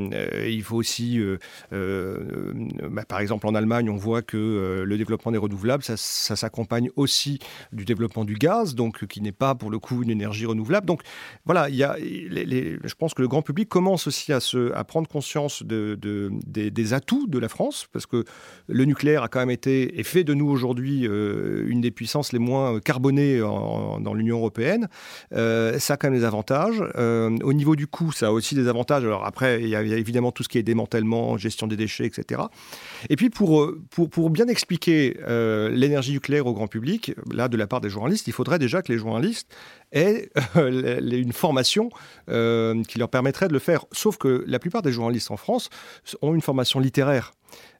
il 0.48 0.62
faut 0.62 0.76
aussi, 0.76 1.20
bah, 1.70 3.04
par 3.08 3.20
exemple 3.20 3.46
en 3.46 3.54
Allemagne, 3.54 3.88
on 3.90 3.96
voit 3.96 4.22
que 4.22 4.82
le 4.84 4.98
développement 4.98 5.32
des 5.32 5.38
renouvelables, 5.38 5.82
ça, 5.84 5.96
s'accompagne 5.96 6.90
aussi 6.96 7.38
du 7.72 7.84
développement 7.84 8.24
du 8.24 8.34
gaz, 8.34 8.74
donc 8.74 9.06
qui 9.06 9.20
n'est 9.20 9.32
pas 9.32 9.54
pour 9.54 9.70
le 9.70 9.78
coup 9.78 10.02
une 10.02 10.10
énergie 10.10 10.46
renouvelable. 10.46 10.86
Donc 10.86 11.02
voilà, 11.44 11.68
il 11.68 11.76
y 11.76 11.84
a, 11.84 11.96
je 11.98 12.94
pense 12.94 13.14
que 13.14 13.22
le 13.22 13.28
grand 13.28 13.42
public 13.42 13.68
commence 13.68 14.06
aussi 14.06 14.32
à, 14.32 14.40
se, 14.40 14.55
à 14.74 14.84
prendre 14.84 15.08
conscience 15.08 15.62
de, 15.62 15.98
des, 16.46 16.92
atouts 16.94 17.26
de 17.26 17.38
la 17.38 17.48
France, 17.48 17.86
parce 17.92 18.06
que 18.06 18.24
le 18.68 18.84
nucléaire 18.84 19.22
a 19.22 19.28
quand 19.28 19.40
même 19.40 19.50
été 19.50 19.98
et 19.98 20.02
fait 20.02 20.24
de 20.24 20.34
nous 20.34 20.48
aujourd'hui 20.48 21.02
une 21.02 21.80
des 21.80 21.90
puissances 21.90 22.32
les 22.32 22.38
moins 22.38 22.80
carbonées 22.80 23.38
dans 23.38 24.14
l'Union 24.14 24.38
européenne. 24.38 24.88
ça 25.32 25.94
a 25.94 25.96
quand 25.96 26.10
même 26.10 26.18
des 26.18 26.24
avantages. 26.24 26.82
au 26.96 27.52
niveau 27.52 27.76
du 27.76 27.86
coût, 27.86 28.12
ça 28.12 28.28
a 28.28 28.30
aussi 28.30 28.54
des 28.54 28.68
avantages. 28.68 29.04
Alors 29.04 29.24
après, 29.24 29.62
il 29.62 29.68
y, 29.68 29.76
a, 29.76 29.82
évidemment 29.82 30.32
tout 30.32 30.42
ce 30.42 30.48
qui 30.48 30.58
est 30.58 30.62
démantèlement, 30.62 31.36
gestion 31.36 31.66
des 31.66 31.76
déchets, 31.76 32.06
etc. 32.06 32.42
Et 33.08 33.16
puis 33.16 33.30
pour, 33.30 33.60
euh, 33.60 33.82
pour, 33.90 34.30
bien 34.30 34.48
expliquer 34.48 35.18
euh, 35.26 35.68
l'énergie 35.70 36.12
nucléaire 36.12 36.46
au 36.46 36.52
grand 36.52 36.66
public, 36.66 37.14
là 37.32 37.48
de 37.48 37.56
la 37.56 37.66
part 37.66 37.80
des 37.80 37.90
journalistes, 37.90 38.26
il 38.26 38.32
faudrait 38.32 38.58
déjà 38.58 38.82
que 38.82 38.92
les 38.92 38.98
journalistes 38.98 39.48
aient 39.96 40.30
une 40.56 41.32
formation 41.32 41.90
qui 42.28 42.98
leur 42.98 43.08
permettrait 43.08 43.48
de 43.48 43.52
le 43.52 43.58
faire. 43.58 43.84
Sauf 43.92 44.18
que 44.18 44.44
la 44.46 44.58
plupart 44.58 44.82
des 44.82 44.92
journalistes 44.92 45.30
en 45.30 45.36
France 45.36 45.70
ont 46.22 46.34
une 46.34 46.42
formation 46.42 46.80
littéraire. 46.80 47.32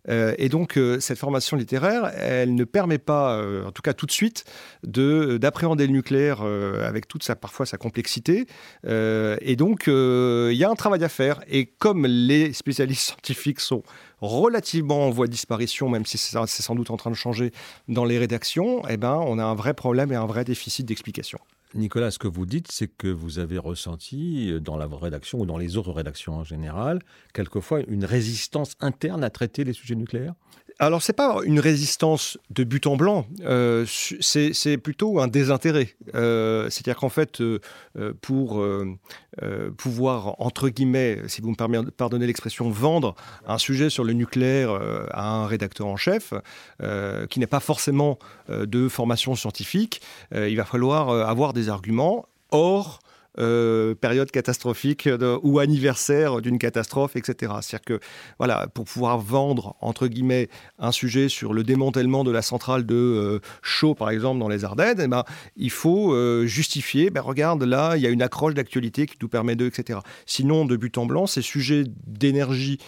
Euh, 0.09 0.35
et 0.39 0.49
donc, 0.49 0.77
euh, 0.77 1.01
cette 1.01 1.19
formation 1.19 1.57
littéraire, 1.57 2.13
elle 2.17 2.55
ne 2.55 2.65
permet 2.65 2.99
pas, 2.99 3.37
euh, 3.37 3.65
en 3.65 3.73
tout 3.73 3.83
cas 3.83 3.93
tout 3.93 4.07
de 4.07 4.13
suite, 4.13 4.45
d'appréhender 4.85 5.87
le 5.87 5.93
nucléaire 5.93 6.43
avec 6.43 7.09
toute 7.09 7.23
sa, 7.23 7.37
parfois 7.37 7.67
sa 7.67 7.77
complexité. 7.77 8.47
et 8.85 9.57
donc, 9.57 9.85
il 9.87 10.57
y 10.57 10.65
a 10.65 10.71
un 10.71 10.75
travail 10.75 11.03
à 11.05 11.09
faire. 11.09 11.41
Et 11.49 11.67
comme 11.67 12.07
les 12.07 12.53
spécialistes 12.53 13.03
scientifiques 13.07 13.61
sont 13.61 13.83
relativement 14.21 15.07
en 15.07 15.11
voie 15.11 15.27
de 15.27 15.33
disparition, 15.33 15.89
même 15.89 16.07
si 16.07 16.19
c'est 16.19 16.63
sans 16.63 16.75
doute 16.75 16.91
en 16.91 16.97
train 16.97 17.11
de 17.11 17.17
changer 17.17 17.53
dans 17.89 18.05
les 18.05 18.19
rédactions, 18.19 18.83
eh 18.89 18.97
ben, 18.97 19.21
on 19.27 19.39
a 19.39 19.45
un 19.45 19.55
vrai 19.55 19.75
problème 19.75 20.13
et 20.13 20.17
un 20.17 20.27
vrai 20.27 20.45
déficit 20.45 20.87
d'explication. 20.87 21.39
Nicolas, 21.77 22.11
ce 22.11 22.19
que 22.19 22.29
vous 22.29 22.47
dites, 22.47 22.73
c'est 22.73 22.89
que 22.89 23.09
vous 23.09 23.39
avez 23.39 23.59
ressenti 23.59 24.51
euh, 24.51 24.61
dans 24.61 24.77
la 24.77 24.87
rédaction 24.87 25.41
ou 25.41 25.47
dans 25.47 25.59
les 25.59 25.77
autres 25.77 25.93
rédactions 25.93 26.35
en 26.35 26.45
général, 26.45 27.01
quelquefois 27.35 27.81
une 27.87 28.05
résistance 28.05 28.75
interne 28.81 29.23
à 29.23 29.31
traiter 29.31 29.65
les 29.65 29.73
sujets 29.73 29.95
nucléaires? 29.95 30.35
Alors, 30.79 31.01
c'est 31.01 31.15
pas 31.15 31.39
une 31.45 31.59
résistance 31.59 32.37
de 32.51 32.63
but 32.63 32.87
en 32.87 32.97
blanc, 32.97 33.27
euh, 33.41 33.87
c'est 33.89 34.77
plutôt 34.77 35.21
un 35.21 35.27
désintérêt. 35.27 35.97
Euh, 36.15 36.69
c'est-à-dire 36.69 36.97
qu'en 36.97 37.09
fait, 37.09 37.41
euh, 37.41 37.61
pour 38.21 38.63
pouvoir, 39.79 40.39
entre 40.39 40.69
guillemets, 40.69 41.23
si 41.29 41.41
vous 41.41 41.51
me 41.51 41.91
pardonnez 41.91 42.27
l'expression, 42.27 42.69
vendre 42.69 43.15
un 43.47 43.57
sujet 43.57 43.89
sur 43.89 44.05
le 44.05 44.13
nucléaire 44.13 44.71
à 45.13 45.29
un 45.29 45.47
rédacteur 45.47 45.87
en 45.87 45.97
chef, 45.97 46.35
qui 47.31 47.41
n'est 47.41 47.47
pas 47.47 47.61
forcément 47.61 48.19
de 48.49 48.89
formation 48.89 49.35
scientifique, 49.35 50.03
il 50.35 50.57
va 50.57 50.65
falloir 50.65 51.11
avoir 51.11 51.53
des 51.55 51.69
arguments. 51.71 52.27
Or, 52.51 53.01
euh, 53.39 53.95
période 53.95 54.31
catastrophique 54.31 55.09
ou 55.43 55.59
anniversaire 55.59 56.41
d'une 56.41 56.59
catastrophe, 56.59 57.17
etc. 57.17 57.53
C'est-à-dire 57.61 57.85
que, 57.85 58.01
voilà, 58.39 58.67
pour 58.75 58.85
pouvoir 58.85 59.19
vendre, 59.19 59.77
entre 59.81 60.07
guillemets, 60.07 60.49
un 60.79 60.93
sujet 60.93 61.29
sur 61.29 61.53
le 61.53 61.63
démantèlement 61.63 62.25
de 62.25 62.31
la 62.31 62.43
centrale 62.43 62.87
de 62.87 62.95
euh, 62.95 63.41
Chaux, 63.63 63.95
par 63.95 64.11
exemple, 64.11 64.41
dans 64.41 64.49
les 64.49 64.65
Ardennes, 64.65 65.01
eh 65.03 65.09
ben, 65.09 65.25
il 65.57 65.71
faut 65.71 66.13
euh, 66.13 66.47
justifier, 66.47 67.11
ben, 67.11 67.21
regarde, 67.21 67.63
là, 67.63 67.97
il 67.97 68.03
y 68.03 68.07
a 68.07 68.11
une 68.11 68.23
accroche 68.23 68.55
d'actualité 68.55 69.07
qui 69.07 69.17
nous 69.21 69.29
permet 69.29 69.57
de, 69.57 69.67
etc. 69.67 70.01
Sinon, 70.25 70.65
de 70.65 70.77
but 70.77 70.97
en 70.99 71.07
blanc, 71.07 71.27
ces 71.27 71.43
sujets 71.43 71.85
d'énergie 72.07 72.79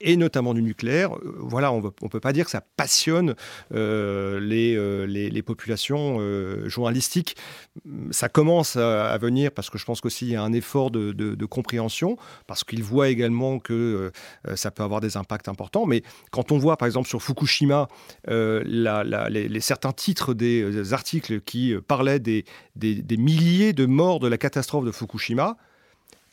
et 0.00 0.16
notamment 0.16 0.54
du 0.54 0.62
nucléaire, 0.62 1.14
euh, 1.16 1.34
voilà, 1.38 1.72
on 1.72 1.80
ne 1.80 2.08
peut 2.08 2.20
pas 2.20 2.32
dire 2.32 2.44
que 2.44 2.50
ça 2.50 2.60
passionne 2.60 3.34
euh, 3.74 4.40
euh, 4.40 5.06
les, 5.06 5.42
populations 5.42 6.18
journalistiques. 6.68 7.36
Ça 8.10 8.28
commence 8.28 8.76
à, 8.76 9.16
venir 9.18 9.50
parce 9.52 9.70
que 9.70 9.78
je 9.78 9.84
pense 9.84 10.00
qu'aussi 10.00 10.26
il 10.26 10.32
y 10.32 10.36
a 10.36 10.42
un 10.42 10.52
effort 10.52 10.90
de, 10.90 11.46
compréhension, 11.46 12.16
parce 12.46 12.64
qu'ils 12.64 12.82
voient 12.82 13.08
également 13.08 13.58
que 13.58 14.12
ça 14.54 14.70
peut 14.70 14.82
avoir 14.82 15.00
des 15.00 15.16
impacts 15.16 15.48
importants. 15.48 15.86
Mais 15.86 16.02
quand 16.30 16.52
on 16.52 16.58
voit, 16.58 16.76
par 16.76 16.86
exemple, 16.86 17.08
sur 17.08 17.22
Fukushima, 17.22 17.88
les, 18.28 19.60
certains 19.60 19.92
titres 19.92 20.34
des 20.34 20.92
articles 20.92 21.40
qui 21.40 21.74
parlaient 21.86 22.20
des, 22.20 22.44
des 22.76 23.16
milliers 23.16 23.72
de 23.72 23.86
morts 23.86 24.20
de 24.20 24.28
la 24.28 24.38
catastrophe 24.38 24.84
de 24.84 24.92
Fukushima, 24.92 25.56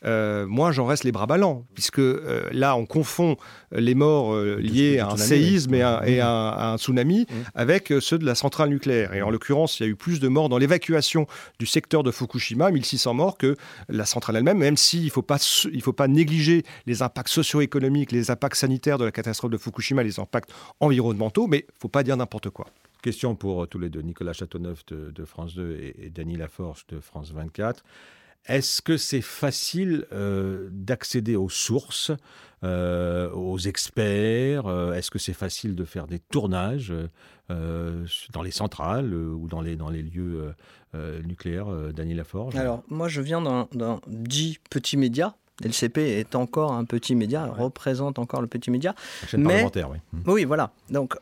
euh, 0.04 0.46
moi 0.46 0.72
j'en 0.72 0.86
reste 0.86 1.04
les 1.04 1.12
bras 1.12 1.26
ballants, 1.26 1.64
puisque 1.74 1.98
euh, 1.98 2.48
là 2.52 2.76
on 2.76 2.86
confond 2.86 3.36
les 3.72 3.94
morts 3.94 4.34
euh, 4.34 4.56
liés 4.60 4.98
à 4.98 5.08
un 5.08 5.16
séisme 5.16 5.74
et, 5.74 5.82
à, 5.82 6.72
un 6.72 6.78
tsunami 6.78 7.26
avec 7.54 7.92
ceux 8.00 8.18
de 8.18 8.26
la 8.26 8.34
centrale 8.34 8.68
nucléaire. 8.68 9.14
Et 9.14 9.22
en 9.22 9.30
l'occurrence, 9.30 9.80
il 9.80 9.82
y 9.84 9.86
a 9.86 9.88
eu 9.88 9.96
plus 9.96 10.20
de 10.20 10.28
morts 10.28 10.48
dans 10.48 10.58
l'évacuation 10.58 11.26
du 11.58 11.66
secteur 11.66 12.02
de 12.02 12.10
Fukushima, 12.10 12.70
1600 12.70 13.14
morts, 13.14 13.38
que 13.38 13.56
la 13.88 14.04
centrale 14.04 14.36
elle-même, 14.36 14.58
même 14.58 14.76
s'il 14.76 15.04
ne 15.04 15.10
faut, 15.10 15.22
pas, 15.22 15.38
faut 15.38 15.92
pas 15.92 16.08
négliger 16.08 16.64
les 16.86 17.02
impacts 17.02 17.28
socio-économiques, 17.28 18.12
les 18.12 18.30
impacts 18.30 18.56
sanitaires 18.56 18.98
de 18.98 19.04
la 19.04 19.12
catastrophe 19.12 19.50
de 19.50 19.58
Fukushima, 19.58 20.02
les 20.02 20.20
impacts 20.20 20.50
environnementaux, 20.80 21.46
mais 21.46 21.58
il 21.58 21.74
ne 21.74 21.80
faut 21.80 21.88
pas 21.88 22.02
dire 22.02 22.16
n'importe 22.16 22.50
quoi. 22.50 22.66
Question 23.02 23.34
pour 23.34 23.68
tous 23.68 23.78
les 23.78 23.88
deux, 23.88 24.00
Nicolas 24.00 24.32
Châteauneuf 24.32 24.84
de, 24.86 25.24
France 25.24 25.54
2 25.54 25.78
et, 25.80 26.06
et 26.06 26.10
Dany 26.10 26.36
Laforge 26.36 26.86
de 26.88 26.98
France 26.98 27.30
24. 27.32 27.84
Est-ce 28.46 28.80
que 28.82 28.96
c'est 28.96 29.20
facile 29.20 30.06
euh, 30.12 30.68
d'accéder 30.70 31.36
aux 31.36 31.48
sources, 31.48 32.12
euh, 32.64 33.30
aux 33.32 33.58
experts 33.58 34.66
euh, 34.66 34.92
Est-ce 34.92 35.10
que 35.10 35.18
c'est 35.18 35.32
facile 35.32 35.74
de 35.74 35.84
faire 35.84 36.06
des 36.06 36.18
tournages 36.18 36.92
dans 37.48 38.42
les 38.42 38.50
centrales 38.50 39.14
ou 39.14 39.46
dans 39.46 39.60
les, 39.60 39.76
dans 39.76 39.88
les 39.88 40.02
lieux 40.02 40.52
nucléaires 41.24 41.68
Daniel 41.92 42.18
Laforge? 42.18 42.56
Alors, 42.56 42.82
moi, 42.88 43.08
je 43.08 43.20
viens 43.20 43.40
d'un 43.40 44.00
dit 44.08 44.58
petit 44.70 44.96
média. 44.96 45.34
LCP 45.64 45.98
est 45.98 46.34
encore 46.34 46.72
un 46.72 46.84
petit 46.84 47.14
média, 47.14 47.46
représente 47.46 48.18
encore 48.18 48.42
le 48.42 48.46
petit 48.46 48.70
média. 48.70 48.94
mais, 49.38 49.64
oui. 49.64 49.98
Oui, 50.26 50.44
voilà. 50.44 50.72
Donc, 50.90 51.16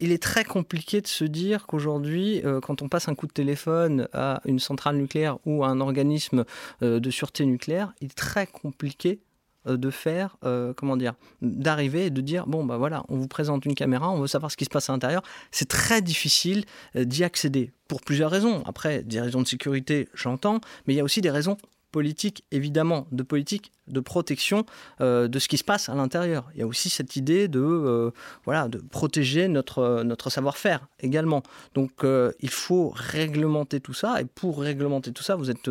il 0.00 0.12
est 0.12 0.22
très 0.22 0.44
compliqué 0.44 1.00
de 1.00 1.06
se 1.06 1.24
dire 1.24 1.66
qu'aujourd'hui, 1.66 2.42
euh, 2.44 2.60
quand 2.60 2.82
on 2.82 2.88
passe 2.88 3.08
un 3.08 3.14
coup 3.14 3.26
de 3.26 3.32
téléphone 3.32 4.08
à 4.12 4.40
une 4.44 4.58
centrale 4.58 4.96
nucléaire 4.96 5.38
ou 5.46 5.64
à 5.64 5.68
un 5.68 5.80
organisme 5.80 6.44
euh, 6.82 7.00
de 7.00 7.10
sûreté 7.10 7.46
nucléaire, 7.46 7.92
il 8.00 8.06
est 8.06 8.14
très 8.14 8.46
compliqué 8.46 9.20
euh, 9.66 9.76
de 9.76 9.90
faire, 9.90 10.36
comment 10.76 10.96
dire, 10.96 11.14
d'arriver 11.40 12.06
et 12.06 12.10
de 12.10 12.20
dire 12.20 12.46
bon 12.46 12.64
bah 12.64 12.76
voilà, 12.76 13.04
on 13.08 13.16
vous 13.16 13.28
présente 13.28 13.64
une 13.64 13.74
caméra, 13.74 14.10
on 14.10 14.20
veut 14.20 14.26
savoir 14.26 14.50
ce 14.50 14.56
qui 14.56 14.64
se 14.64 14.70
passe 14.70 14.90
à 14.90 14.92
l'intérieur. 14.92 15.22
C'est 15.50 15.68
très 15.68 16.02
difficile 16.02 16.64
d'y 16.94 17.24
accéder 17.24 17.72
pour 17.88 18.00
plusieurs 18.02 18.30
raisons. 18.30 18.62
Après, 18.66 19.02
des 19.02 19.20
raisons 19.20 19.42
de 19.42 19.46
sécurité, 19.46 20.08
j'entends, 20.14 20.60
mais 20.86 20.94
il 20.94 20.96
y 20.96 21.00
a 21.00 21.04
aussi 21.04 21.20
des 21.20 21.30
raisons 21.30 21.56
politique, 21.92 22.44
évidemment, 22.50 23.06
de 23.12 23.22
politique 23.22 23.70
de 23.86 24.00
protection 24.00 24.64
euh, 25.00 25.28
de 25.28 25.38
ce 25.38 25.48
qui 25.48 25.58
se 25.58 25.64
passe 25.64 25.88
à 25.88 25.94
l'intérieur. 25.94 26.50
Il 26.54 26.60
y 26.60 26.62
a 26.62 26.66
aussi 26.66 26.90
cette 26.90 27.14
idée 27.16 27.46
de, 27.46 27.60
euh, 27.60 28.10
voilà, 28.44 28.68
de 28.68 28.78
protéger 28.78 29.48
notre, 29.48 30.02
notre 30.02 30.30
savoir-faire 30.30 30.88
également. 31.00 31.42
Donc 31.74 32.02
euh, 32.02 32.32
il 32.40 32.48
faut 32.48 32.92
réglementer 32.94 33.80
tout 33.80 33.94
ça, 33.94 34.20
et 34.20 34.24
pour 34.24 34.60
réglementer 34.60 35.12
tout 35.12 35.22
ça, 35.22 35.36
vous 35.36 35.50
êtes 35.50 35.70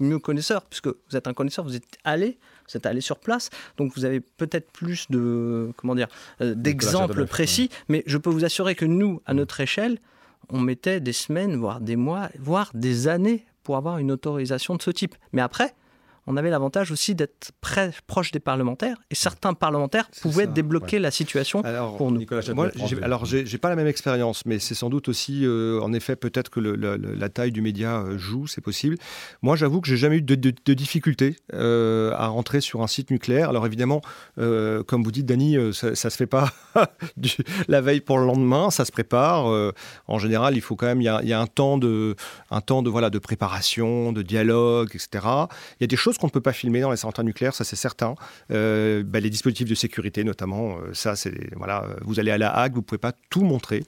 mieux 0.00 0.18
connaisseur, 0.18 0.62
puisque 0.62 0.88
vous 0.88 1.16
êtes 1.16 1.28
un 1.28 1.34
connaisseur, 1.34 1.64
vous 1.64 1.76
êtes 1.76 1.98
allé, 2.02 2.38
vous 2.68 2.76
êtes 2.76 2.86
allé 2.86 3.00
sur 3.00 3.18
place, 3.18 3.50
donc 3.76 3.92
vous 3.94 4.04
avez 4.04 4.20
peut-être 4.20 4.70
plus 4.72 5.06
de, 5.10 5.70
comment 5.76 5.94
dire, 5.94 6.08
d'exemples 6.40 7.26
précis, 7.26 7.68
mais 7.88 8.02
je 8.06 8.18
peux 8.18 8.30
vous 8.30 8.44
assurer 8.44 8.74
que 8.74 8.86
nous, 8.86 9.20
à 9.26 9.34
notre 9.34 9.60
échelle, 9.60 9.98
on 10.48 10.60
mettait 10.60 11.00
des 11.00 11.12
semaines, 11.12 11.56
voire 11.56 11.80
des 11.80 11.96
mois, 11.96 12.30
voire 12.38 12.70
des 12.74 13.06
années 13.06 13.44
pour 13.62 13.76
avoir 13.76 13.98
une 13.98 14.10
autorisation 14.10 14.76
de 14.76 14.82
ce 14.82 14.90
type. 14.90 15.14
Mais 15.32 15.42
après, 15.42 15.74
on 16.26 16.36
avait 16.36 16.50
l'avantage 16.50 16.92
aussi 16.92 17.14
d'être 17.14 17.50
très 17.60 17.92
proche 18.06 18.30
des 18.30 18.40
parlementaires 18.40 18.96
et 19.10 19.14
certains 19.14 19.54
parlementaires 19.54 20.08
pouvaient 20.20 20.46
débloquer 20.46 20.98
la 20.98 21.10
situation 21.10 21.62
pour 21.96 22.10
nous. 22.12 22.18
Nicolas 22.18 22.42
Moi, 22.54 22.70
alors, 23.02 23.24
j'ai 23.24 23.58
pas 23.58 23.68
la 23.68 23.76
même 23.76 23.86
expérience, 23.86 24.44
mais 24.46 24.58
c'est 24.58 24.74
sans 24.74 24.88
doute 24.88 25.08
aussi, 25.08 25.44
euh, 25.44 25.80
en 25.80 25.92
effet, 25.92 26.16
peut-être 26.16 26.50
que 26.50 26.60
la 26.60 27.28
taille 27.28 27.52
du 27.52 27.60
média 27.60 28.02
euh, 28.02 28.18
joue, 28.18 28.46
c'est 28.46 28.60
possible. 28.60 28.96
Moi, 29.42 29.56
j'avoue 29.56 29.80
que 29.80 29.88
j'ai 29.88 29.96
jamais 29.96 30.16
eu 30.16 30.22
de, 30.22 30.34
de, 30.34 30.74
difficulté 30.74 31.36
euh, 31.52 32.12
à 32.16 32.28
rentrer 32.28 32.60
sur 32.60 32.82
un 32.82 32.86
site 32.86 33.10
nucléaire. 33.10 33.48
Alors 33.48 33.66
évidemment, 33.66 34.00
comme 34.36 35.02
vous 35.02 35.12
dites, 35.12 35.26
Dany, 35.26 35.56
ça, 35.72 35.90
ne 35.90 35.94
se 35.94 36.08
fait 36.08 36.26
pas 36.26 36.52
du, 37.16 37.30
la 37.68 37.80
veille 37.80 38.00
pour 38.00 38.18
le 38.18 38.26
lendemain, 38.26 38.70
ça 38.70 38.84
se 38.84 38.92
prépare. 38.92 39.46
en 40.06 40.18
général, 40.18 40.56
il 40.56 40.60
faut 40.60 40.76
quand 40.76 40.86
même, 40.86 41.00
il 41.00 41.04
y 41.04 41.08
a, 41.08 41.22
y 41.22 41.32
a, 41.32 41.40
un 41.40 41.46
temps 41.46 41.78
de, 41.78 42.14
un 42.50 42.60
temps 42.60 42.82
de 42.82 42.90
voilà, 42.90 43.10
de 43.10 43.18
préparation, 43.18 44.12
de 44.12 44.22
dialogue, 44.22 44.90
etc. 44.94 45.24
Il 45.80 45.82
y 45.82 45.84
a 45.84 45.86
des 45.86 45.96
choses 46.12 46.18
qu'on 46.18 46.26
ne 46.26 46.32
peut 46.32 46.40
pas 46.40 46.52
filmer 46.52 46.80
dans 46.80 46.90
les 46.90 46.96
centrales 46.98 47.26
nucléaires, 47.26 47.54
ça 47.54 47.64
c'est 47.64 47.76
certain. 47.76 48.14
Euh, 48.50 49.02
bah, 49.02 49.20
les 49.20 49.30
dispositifs 49.30 49.68
de 49.68 49.74
sécurité 49.74 50.24
notamment, 50.24 50.76
euh, 50.76 50.92
ça 50.92 51.16
c'est 51.16 51.32
voilà, 51.56 51.84
euh, 51.84 51.94
vous 52.02 52.20
allez 52.20 52.30
à 52.30 52.38
la 52.38 52.50
Hague, 52.54 52.74
vous 52.74 52.82
pouvez 52.82 52.98
pas 52.98 53.12
tout 53.30 53.42
montrer. 53.42 53.82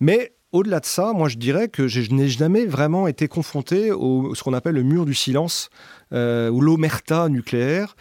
Mais 0.00 0.32
au-delà 0.52 0.80
de 0.80 0.86
ça, 0.86 1.12
moi 1.12 1.28
je 1.28 1.36
dirais 1.36 1.68
que 1.68 1.86
je 1.86 2.10
n'ai 2.12 2.28
jamais 2.28 2.66
vraiment 2.66 3.06
été 3.06 3.28
confronté 3.28 3.92
au 3.92 4.34
ce 4.34 4.42
qu'on 4.42 4.52
appelle 4.52 4.74
le 4.74 4.82
mur 4.82 5.04
du 5.06 5.14
silence 5.14 5.70
ou 6.12 6.60
l'omerta 6.60 7.28
nucléaire. 7.28 7.94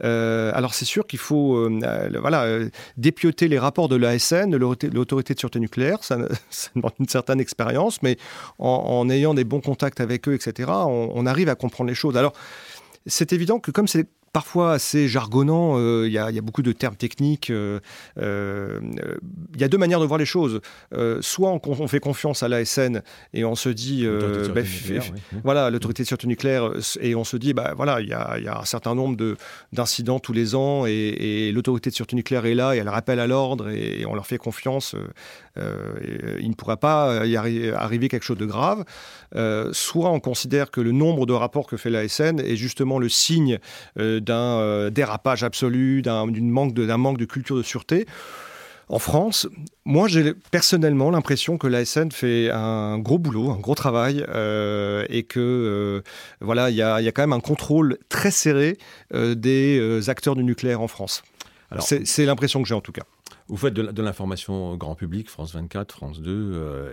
alors 0.00 0.74
c'est 0.74 0.84
sûr 0.84 1.06
qu'il 1.06 1.18
faut 1.18 1.66
voilà, 2.20 2.58
dépioter 2.98 3.48
les 3.48 3.58
rapports 3.58 3.88
de 3.88 3.96
l'ASN, 3.96 4.50
de 4.50 4.58
l'autorité 4.58 5.32
de 5.32 5.38
sûreté 5.38 5.60
nucléaire, 5.60 5.96
ça, 6.04 6.18
demande 6.76 6.92
une 7.00 7.08
certaine 7.08 7.40
expérience, 7.40 8.02
mais 8.02 8.18
en, 8.58 9.08
ayant 9.08 9.32
des 9.32 9.44
bons 9.44 9.62
contacts 9.62 10.02
avec 10.02 10.28
eux, 10.28 10.34
etc., 10.34 10.70
on, 10.70 11.10
on 11.14 11.24
arrive 11.24 11.48
à 11.48 11.54
comprendre 11.54 11.88
les 11.88 11.94
choses. 11.94 12.18
Alors 12.18 12.34
c'est 13.06 13.32
évident 13.32 13.60
que 13.60 13.70
comme 13.70 13.88
c'est 13.88 14.08
parfois 14.34 14.72
assez 14.72 15.06
jargonnant. 15.06 15.78
Il 15.78 16.12
y, 16.12 16.18
a 16.18 16.40
beaucoup 16.42 16.62
de 16.62 16.72
termes 16.72 16.96
techniques. 16.96 17.50
Il 17.50 17.80
y 18.18 19.64
a 19.64 19.68
deux 19.68 19.78
manières 19.78 20.00
de 20.00 20.06
voir 20.06 20.18
les 20.18 20.26
choses. 20.26 20.60
soit 21.20 21.60
on, 21.64 21.88
fait 21.88 22.00
confiance 22.00 22.42
à 22.42 22.48
l'ASN 22.48 23.02
et 23.32 23.44
on 23.44 23.54
se 23.54 23.68
dit, 23.68 24.06
bah, 24.52 24.60
voilà, 25.44 25.70
l'autorité 25.70 26.02
de 26.02 26.08
sûreté 26.08 26.26
nucléaire, 26.26 26.70
et 27.00 27.14
on 27.14 27.24
se 27.24 27.36
dit, 27.36 27.54
bah 27.54 27.74
voilà, 27.76 28.00
il 28.00 28.08
y 28.08 28.12
a, 28.12 28.60
un 28.60 28.64
certain 28.64 28.94
nombre 28.94 29.36
d'incidents 29.72 30.18
tous 30.18 30.32
les 30.32 30.54
ans 30.54 30.84
et, 30.84 31.52
l'autorité 31.54 31.90
de 31.90 31.94
sûreté 31.94 32.16
nucléaire 32.16 32.46
est 32.46 32.54
là 32.54 32.74
et 32.74 32.78
elle 32.78 32.88
rappelle 32.88 33.20
à 33.20 33.28
l'ordre 33.28 33.70
et, 33.70 34.04
on 34.06 34.14
leur 34.14 34.26
fait 34.26 34.38
confiance. 34.38 34.96
il 35.56 36.48
ne 36.48 36.54
pourra 36.54 36.76
pas 36.76 37.24
y 37.24 37.36
arriver 37.36 38.08
quelque 38.08 38.24
chose 38.24 38.38
de 38.38 38.46
grave. 38.46 38.84
soit 39.72 40.10
on 40.10 40.18
considère 40.18 40.72
que 40.72 40.80
le 40.80 40.90
nombre 40.90 41.24
de 41.24 41.32
rapports 41.32 41.68
que 41.68 41.76
fait 41.76 41.90
l'ASN 41.90 42.40
est 42.40 42.56
justement 42.56 42.98
le 42.98 43.08
signe 43.08 43.58
euh, 43.98 44.20
d'un 44.24 44.58
euh, 44.58 44.90
dérapage 44.90 45.44
absolu, 45.44 46.02
d'un 46.02 46.26
manque, 46.26 46.74
de, 46.74 46.92
manque 46.94 47.18
de 47.18 47.24
culture 47.24 47.56
de 47.56 47.62
sûreté. 47.62 48.06
En 48.88 48.98
France, 48.98 49.48
moi 49.86 50.08
j'ai 50.08 50.34
personnellement 50.50 51.10
l'impression 51.10 51.56
que 51.56 51.66
l'ASN 51.66 52.10
fait 52.10 52.50
un 52.50 52.98
gros 52.98 53.18
boulot, 53.18 53.50
un 53.50 53.58
gros 53.58 53.74
travail, 53.74 54.24
euh, 54.28 55.06
et 55.08 55.22
que 55.22 56.02
voilà, 56.42 56.68
il 56.68 56.76
y, 56.76 56.82
a, 56.82 57.00
quand 57.12 57.22
même 57.22 57.32
un 57.32 57.40
contrôle 57.40 57.96
très 58.10 58.30
serré 58.30 58.76
des 59.10 60.08
acteurs 60.08 60.36
du 60.36 60.44
nucléaire 60.44 60.82
en 60.82 60.88
France. 60.88 61.22
C'est 61.78 62.26
l'impression 62.26 62.62
que 62.62 62.68
j'ai 62.68 62.74
en 62.74 62.82
tout 62.82 62.92
cas. 62.92 63.04
Vous 63.48 63.56
faites 63.56 63.72
de, 63.72 64.02
l'information 64.02 64.76
grand 64.76 64.94
public, 64.94 65.30
France 65.30 65.54
24, 65.54 65.92
France 65.92 66.20
2, 66.20 66.92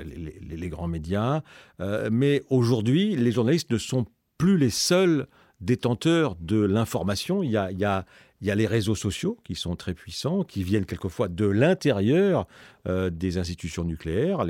les, 0.49 0.69
grands 0.69 0.87
médias, 0.87 1.41
mais 2.09 2.41
aujourd'hui, 2.49 3.17
les 3.17 3.33
journalistes 3.33 3.69
ne 3.69 3.77
sont 3.77 4.05
plus 4.37 4.57
les 4.57 4.71
seuls 4.71 5.27
détenteurs 5.61 6.35
de 6.39 6.59
l'information. 6.59 7.43
Il 7.43 7.51
y 7.51 7.55
a, 7.57 8.05
les 8.41 8.67
réseaux 8.67 8.95
sociaux 8.95 9.37
qui 9.43 9.55
sont 9.55 9.75
très 9.75 9.93
puissants, 9.93 10.43
qui 10.43 10.63
viennent 10.63 10.85
quelquefois 10.85 11.27
de 11.27 11.45
l'intérieur 11.45 12.47
euh, 12.87 13.09
des 13.09 13.37
institutions 13.37 13.83
nucléaires. 13.83 14.43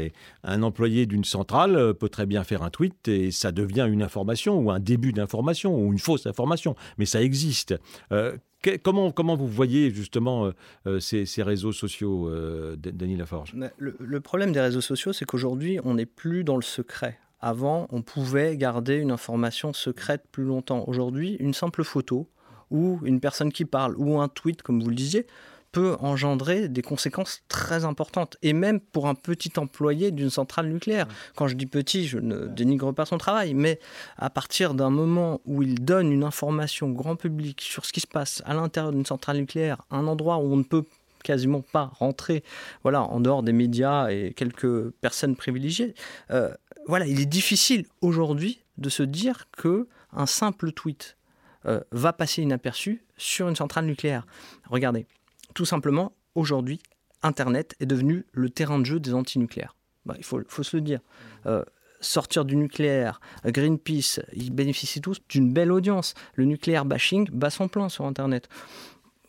Un 0.43 0.63
employé 0.63 1.05
d'une 1.05 1.25
centrale 1.25 1.75
euh, 1.75 1.93
peut 1.93 2.09
très 2.09 2.25
bien 2.25 2.43
faire 2.43 2.63
un 2.63 2.69
tweet 2.69 3.07
et 3.07 3.31
ça 3.31 3.51
devient 3.51 3.87
une 3.89 4.01
information 4.01 4.57
ou 4.59 4.71
un 4.71 4.79
début 4.79 5.11
d'information 5.11 5.77
ou 5.77 5.91
une 5.91 5.99
fausse 5.99 6.25
information, 6.25 6.75
mais 6.97 7.05
ça 7.05 7.21
existe. 7.21 7.75
Euh, 8.11 8.37
comment, 8.83 9.35
vous 9.35 9.47
voyez 9.47 9.91
justement 9.91 10.51
ces, 10.99 11.25
réseaux 11.43 11.71
sociaux, 11.71 12.29
Denis 12.77 13.17
Laforge? 13.17 13.55
Le 13.77 14.19
problème 14.21 14.51
des 14.51 14.61
réseaux 14.61 14.81
sociaux, 14.81 15.13
c'est 15.13 15.25
qu'aujourd'hui, 15.25 15.79
on 15.83 15.95
n'est 15.95 16.05
plus 16.05 16.43
dans 16.43 16.57
le 16.57 16.61
secret. 16.61 17.19
Avant, 17.41 17.87
on 17.91 18.01
pouvait 18.01 18.55
garder 18.55 18.95
une 18.95 19.11
information 19.11 19.73
secrète 19.73 20.23
plus 20.31 20.43
longtemps. 20.43 20.83
Aujourd'hui, 20.87 21.37
une 21.39 21.53
simple 21.53 21.83
photo 21.83 22.29
ou 22.69 22.99
une 23.03 23.19
personne 23.19 23.51
qui 23.51 23.65
parle 23.65 23.95
ou 23.97 24.19
un 24.19 24.27
tweet, 24.27 24.61
comme 24.61 24.81
vous 24.81 24.89
le 24.89 24.95
disiez, 24.95 25.25
peut 25.71 25.95
engendrer 26.01 26.67
des 26.67 26.81
conséquences 26.81 27.41
très 27.47 27.85
importantes. 27.85 28.37
Et 28.41 28.53
même 28.53 28.79
pour 28.79 29.07
un 29.07 29.15
petit 29.15 29.53
employé 29.57 30.11
d'une 30.11 30.29
centrale 30.29 30.67
nucléaire. 30.67 31.07
Quand 31.35 31.47
je 31.47 31.55
dis 31.55 31.65
petit, 31.65 32.07
je 32.07 32.19
ne 32.19 32.47
dénigre 32.47 32.93
pas 32.93 33.05
son 33.05 33.17
travail, 33.17 33.53
mais 33.53 33.79
à 34.17 34.29
partir 34.29 34.73
d'un 34.73 34.89
moment 34.89 35.41
où 35.45 35.63
il 35.63 35.83
donne 35.83 36.11
une 36.11 36.23
information 36.23 36.89
au 36.89 36.93
grand 36.93 37.15
public 37.15 37.61
sur 37.61 37.85
ce 37.85 37.93
qui 37.93 38.01
se 38.01 38.07
passe 38.07 38.41
à 38.45 38.53
l'intérieur 38.53 38.91
d'une 38.91 39.05
centrale 39.05 39.37
nucléaire, 39.37 39.81
un 39.91 40.07
endroit 40.07 40.37
où 40.37 40.53
on 40.53 40.57
ne 40.57 40.63
peut 40.63 40.83
quasiment 41.23 41.61
pas 41.61 41.91
rentrer 41.93 42.43
voilà, 42.83 43.03
en 43.03 43.19
dehors 43.19 43.43
des 43.43 43.53
médias 43.53 44.09
et 44.09 44.33
quelques 44.33 44.89
personnes 45.01 45.35
privilégiées, 45.35 45.93
euh, 46.31 46.53
voilà, 46.87 47.05
il 47.05 47.19
est 47.19 47.25
difficile 47.25 47.85
aujourd'hui 48.01 48.61
de 48.77 48.89
se 48.89 49.03
dire 49.03 49.45
que 49.51 49.87
un 50.13 50.25
simple 50.25 50.71
tweet 50.71 51.17
euh, 51.65 51.81
va 51.91 52.11
passer 52.11 52.41
inaperçu 52.41 53.03
sur 53.17 53.47
une 53.47 53.55
centrale 53.55 53.85
nucléaire. 53.85 54.25
Regardez, 54.69 55.05
tout 55.53 55.65
simplement, 55.65 56.13
aujourd'hui, 56.35 56.81
Internet 57.23 57.75
est 57.79 57.85
devenu 57.85 58.25
le 58.31 58.49
terrain 58.49 58.79
de 58.79 58.85
jeu 58.85 58.99
des 58.99 59.13
antinucléaires. 59.13 59.75
Bah, 60.05 60.15
il 60.17 60.23
faut, 60.23 60.41
se 60.63 60.75
le 60.75 60.81
dire. 60.81 60.99
Euh, 61.45 61.63
sortir 61.99 62.45
du 62.45 62.55
nucléaire, 62.55 63.21
Greenpeace, 63.45 64.21
ils 64.33 64.51
bénéficient 64.51 65.01
tous 65.01 65.21
d'une 65.29 65.53
belle 65.53 65.71
audience. 65.71 66.15
Le 66.33 66.45
nucléaire 66.45 66.83
bashing 66.83 67.29
bat 67.31 67.51
son 67.51 67.67
plein 67.67 67.89
sur 67.89 68.05
Internet. 68.05 68.49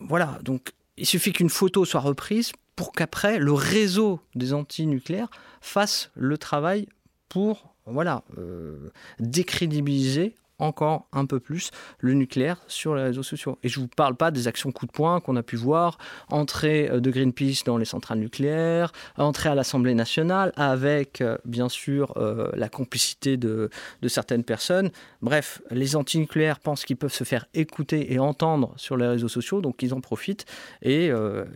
Voilà, 0.00 0.38
donc 0.42 0.72
il 0.96 1.06
suffit 1.06 1.32
qu'une 1.32 1.50
photo 1.50 1.84
soit 1.84 2.00
reprise 2.00 2.52
pour 2.76 2.92
qu'après 2.92 3.38
le 3.38 3.52
réseau 3.52 4.20
des 4.34 4.52
antinucléaires 4.52 5.30
fasse 5.61 6.11
le 6.14 6.38
travail 6.38 6.88
pour 7.28 7.72
voilà, 7.87 8.22
euh, 8.38 8.90
décrédibiliser 9.18 10.37
encore 10.62 11.07
un 11.12 11.26
peu 11.26 11.40
plus 11.40 11.71
le 11.99 12.14
nucléaire 12.14 12.62
sur 12.69 12.95
les 12.95 13.02
réseaux 13.02 13.23
sociaux. 13.23 13.59
Et 13.62 13.69
je 13.69 13.81
ne 13.81 13.85
vous 13.85 13.88
parle 13.88 14.14
pas 14.14 14.31
des 14.31 14.49
actions 14.49 14.73
coup 14.73 14.87
de 14.87 14.92
poing 14.92 15.21
qu'on 15.21 15.37
a 15.37 15.42
pu 15.42 15.57
voir, 15.57 15.99
entrée 16.31 16.88
euh, 16.88 17.00
de 17.00 17.11
Greenpeace 17.11 17.64
dans 17.66 17.76
les 17.76 17.85
centrales 17.85 18.19
nucléaires, 18.19 18.92
entrée 19.18 19.48
à 19.48 19.55
l'Assemblée 19.55 19.94
nationale 19.94 20.53
avec 20.57 21.20
euh, 21.20 21.37
bien 21.44 21.68
sûr 21.68 22.14
euh, 22.16 22.48
la 22.55 22.68
complicité 22.68 23.37
de, 23.37 23.70
certaines 24.07 24.44
personnes. 24.44 24.90
Bref, 25.20 25.62
les 25.70 25.96
antinucléaires 25.96 26.61
pensent 26.61 26.85
qu'ils 26.85 26.96
peuvent 26.96 27.12
se 27.12 27.25
faire 27.25 27.46
écouter 27.55 28.12
et 28.12 28.18
entendre 28.18 28.75
sur 28.77 28.96
les 28.96 29.07
réseaux 29.07 29.29
sociaux, 29.29 29.61
donc 29.61 29.83
ils 29.83 29.94
en 29.94 30.01
profitent. 30.01 30.44
Et, 30.83 31.11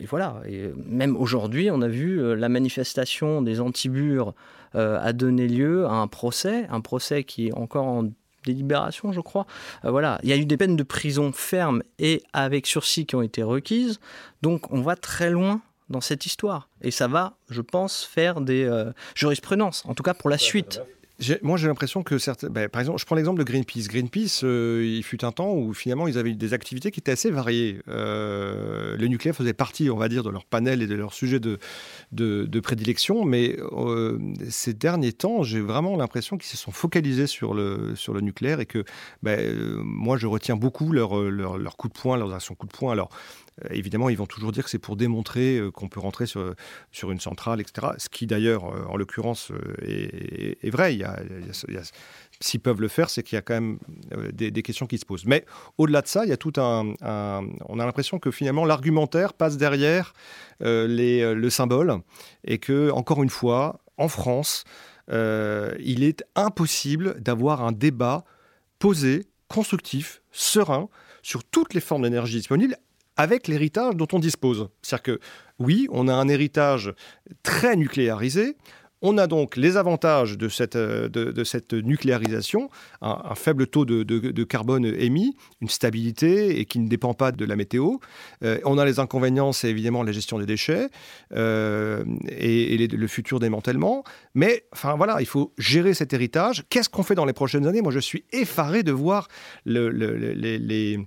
voilà, 0.09 0.41
et 0.49 0.71
même 0.77 1.17
aujourd'hui, 1.17 1.71
on 1.71 1.83
a 1.83 1.89
vu 1.89 2.35
la 2.35 2.49
manifestation 2.49 3.43
des 3.43 3.61
antibures 3.61 4.35
a 4.73 5.13
donné 5.13 5.49
lieu 5.49 5.85
à 5.87 5.93
un 5.93 6.07
procès, 6.07 6.67
un 6.71 6.81
procès 6.81 7.25
qui 7.25 7.49
est 7.49 7.53
encore 7.53 7.87
en 7.87 8.09
délibération, 8.47 9.13
je 9.13 9.21
crois. 9.21 9.47
Euh, 9.85 9.91
voilà, 9.91 10.19
il 10.23 10.31
y 10.31 10.33
a 10.33 10.37
eu 10.37 10.47
des 10.47 10.57
peines 10.57 10.77
de 10.77 10.83
prison 10.83 11.33
fermes 11.33 11.83
et 11.99 12.23
avec 12.33 12.67
sursis 12.67 13.05
qui 13.05 13.15
ont 13.15 13.23
été 13.23 13.43
requises. 13.43 14.01
Donc 14.43 14.73
on 14.73 14.81
va 14.81 14.97
très 14.97 15.31
loin 15.31 15.61
dans 15.89 16.01
cette 16.01 16.27
histoire. 16.27 16.69
Et 16.83 16.91
ça 16.91 17.09
va, 17.09 17.37
je 17.51 17.61
pense, 17.61 18.05
faire 18.05 18.41
des 18.41 18.65
euh, 18.65 18.93
jurisprudences, 19.15 19.85
en 19.87 19.95
tout 19.95 20.03
cas 20.03 20.15
pour 20.15 20.31
la 20.31 20.39
suite. 20.39 20.81
Moi, 21.43 21.57
j'ai 21.57 21.67
l'impression 21.67 22.03
que 22.03 22.19
certains. 22.19 22.49
Ben, 22.49 22.69
par 22.69 22.81
exemple, 22.81 23.01
je 23.01 23.07
prends 23.07 23.17
l'exemple 23.17 23.39
de 23.39 23.45
Greenpeace. 23.45 23.89
Greenpeace, 23.89 24.43
euh, 24.45 24.85
il 24.85 25.03
fut 25.03 25.25
un 25.25 25.33
temps 25.33 25.55
où 25.55 25.73
finalement 25.73 26.09
ils 26.09 26.19
avaient 26.19 26.35
des 26.35 26.53
activités 26.53 26.91
qui 26.91 27.01
étaient 27.01 27.13
assez 27.13 27.31
variées. 27.31 27.81
Euh, 27.89 28.97
le 28.99 29.07
nucléaire 29.07 29.35
faisait 29.35 29.55
partie, 29.55 29.89
on 29.89 29.97
va 29.97 30.09
dire, 30.09 30.23
de 30.23 30.29
leur 30.29 30.45
panel 30.45 30.83
et 30.83 30.87
de 30.87 30.95
leur 30.95 31.15
sujet 31.15 31.41
de, 31.41 32.61
prédilection. 32.61 33.25
Mais 33.25 33.57
euh, 33.73 34.19
ces 34.51 34.75
derniers 34.75 35.13
temps, 35.13 35.43
j'ai 35.43 35.61
vraiment 35.61 35.97
l'impression 35.97 36.37
qu'ils 36.37 36.51
se 36.51 36.59
sont 36.59 36.73
focalisés 36.73 37.27
sur 37.27 37.55
le, 37.55 37.97
sur 37.97 38.13
le 38.13 38.21
nucléaire 38.21 38.61
et 38.61 38.67
que 38.67 38.85
ben, 39.23 39.57
moi, 39.83 40.19
je 40.19 40.27
retiens 40.27 40.57
beaucoup 40.57 40.93
leur, 40.93 41.19
leur, 41.19 41.57
leur, 41.57 41.77
de 41.83 41.89
poing, 41.89 42.19
leurs 42.19 42.35
actions 42.35 42.55
coup 42.55 42.67
de 42.67 42.73
poing. 42.73 42.93
Alors, 42.93 43.09
évidemment, 43.71 44.09
ils 44.09 44.19
vont 44.19 44.27
toujours 44.27 44.53
dire 44.53 44.65
que 44.65 44.71
c'est 44.71 44.79
pour 44.79 44.97
démontrer 44.97 45.59
euh, 45.59 45.71
qu'on 45.71 45.89
peut 45.89 46.01
rentrer 46.01 46.27
sur, 46.27 46.55
sur 46.93 47.11
une 47.11 47.21
centrale, 47.21 47.61
etc. 47.61 47.89
Ce 47.99 48.09
qui, 48.09 48.27
d'ailleurs, 48.27 48.65
euh, 48.67 48.85
en 48.89 48.97
l'occurrence, 48.97 49.51
est, 49.83 50.71
vrai. 50.71 50.95
Il 50.95 51.07
S'ils 52.41 52.61
peuvent 52.61 52.83
le 52.83 52.89
faire, 52.89 53.09
c'est 53.09 53.23
qu'il 53.23 53.37
y 53.37 53.39
a 53.39 53.43
quand 53.43 53.55
même 53.55 53.79
des, 54.33 54.63
questions 54.63 54.87
qui 54.87 54.99
se 54.99 55.07
posent. 55.07 55.25
Mais 55.25 55.47
au-delà 55.79 56.03
de 56.03 56.07
ça, 56.07 56.25
il 56.25 56.29
y 56.29 56.33
a 56.33 56.37
tout 56.37 56.53
un. 56.59 56.93
on 57.01 57.79
a 57.81 57.87
l'impression 57.87 58.19
que 58.19 58.31
finalement, 58.31 58.67
l'argumentaire 58.67 59.33
passe 59.33 59.57
derrière 59.57 60.13
le 60.61 61.49
symbole 61.49 62.01
et 62.45 62.59
que, 62.59 62.91
encore 62.91 63.23
une 63.23 63.31
fois, 63.31 63.81
en 63.97 64.09
France, 64.09 64.65
il 65.09 66.05
est 66.05 66.25
impossible 66.35 67.19
d'avoir 67.23 67.65
un 67.65 67.73
débat 67.73 68.25
posé, 68.79 69.25
constructif, 69.49 70.21
serein 70.31 70.91
sur 71.23 71.43
toutes 71.43 71.73
les 71.73 71.81
formes 71.81 72.03
d'énergie 72.03 72.37
disponibles 72.37 72.77
avec 73.17 73.49
l'héritage 73.49 73.97
dont 73.97 74.09
on 74.13 74.19
dispose. 74.19 74.69
C'est-à-dire 74.83 75.03
que 75.03 75.21
oui, 75.59 75.89
on 75.91 76.09
a 76.09 76.15
un 76.15 76.29
héritage 76.29 76.93
très 77.43 77.77
nucléarisé. 77.77 78.57
On 79.03 79.19
a 79.19 79.27
donc 79.27 79.57
les 79.57 79.77
avantages 79.77 80.39
de 80.39 80.49
cette, 80.49 80.75
euh, 80.75 81.09
nucléarisation, 81.73 82.71
un, 83.03 83.35
faible 83.35 83.67
taux 83.67 83.85
de, 83.85 84.45
carbone 84.45 84.87
émis, 84.87 85.37
une 85.61 85.69
stabilité 85.69 86.59
et 86.59 86.65
qui 86.65 86.79
ne 86.79 86.89
dépend 86.89 87.13
pas 87.13 87.31
de 87.31 87.45
la 87.45 87.57
météo. 87.57 87.97
Euh, 88.43 88.59
on 88.65 88.79
a 88.79 88.87
les 88.87 88.99
inconvénients, 88.99 89.53
c'est 89.53 89.69
évidemment 89.69 90.03
la 90.03 90.13
gestion 90.13 90.39
des 90.39 90.47
déchets 90.47 90.89
euh, 91.35 92.05
et, 92.29 92.89
le 92.89 93.07
futur 93.07 93.39
démantèlement. 93.39 94.03
Mais 94.35 94.65
enfin 94.73 94.97
voilà, 94.97 95.21
il 95.21 95.27
faut 95.27 95.53
gérer 95.59 95.93
cet 95.93 96.15
héritage. 96.15 96.65
Qu'est-ce 96.71 96.89
qu'on 96.89 97.03
fait 97.03 97.15
dans 97.15 97.27
les 97.27 97.35
prochaines 97.35 97.67
années? 97.67 97.83
Moi, 97.83 97.93
je 97.93 98.01
suis 98.01 98.25
effaré 98.33 98.83
de 98.83 98.93
voir 98.93 99.29
le, 99.67 99.91
les 99.91 100.99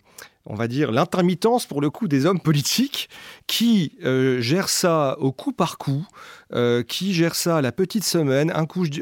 on 0.50 0.56
va 0.56 0.68
dire, 0.68 0.92
l'intermittence 0.92 1.66
pour 1.68 1.80
le 1.80 1.90
coup 1.90 2.08
des 2.08 2.26
hommes 2.26 2.40
politiques 2.40 3.08
qui 3.48 3.94
euh, 4.04 4.42
gèrent 4.42 4.68
ça 4.68 5.16
au 5.20 5.32
coup 5.32 5.52
par 5.52 5.78
coup, 5.78 6.06
euh, 6.54 6.82
qui 6.82 7.14
gèrent 7.14 7.36
ça 7.36 7.62
la 7.62 7.72
petite 7.72 8.04
semaine. 8.04 8.52
Un 8.56 8.66
coup, 8.66 8.84
je 8.84 8.90
dis, 8.90 9.02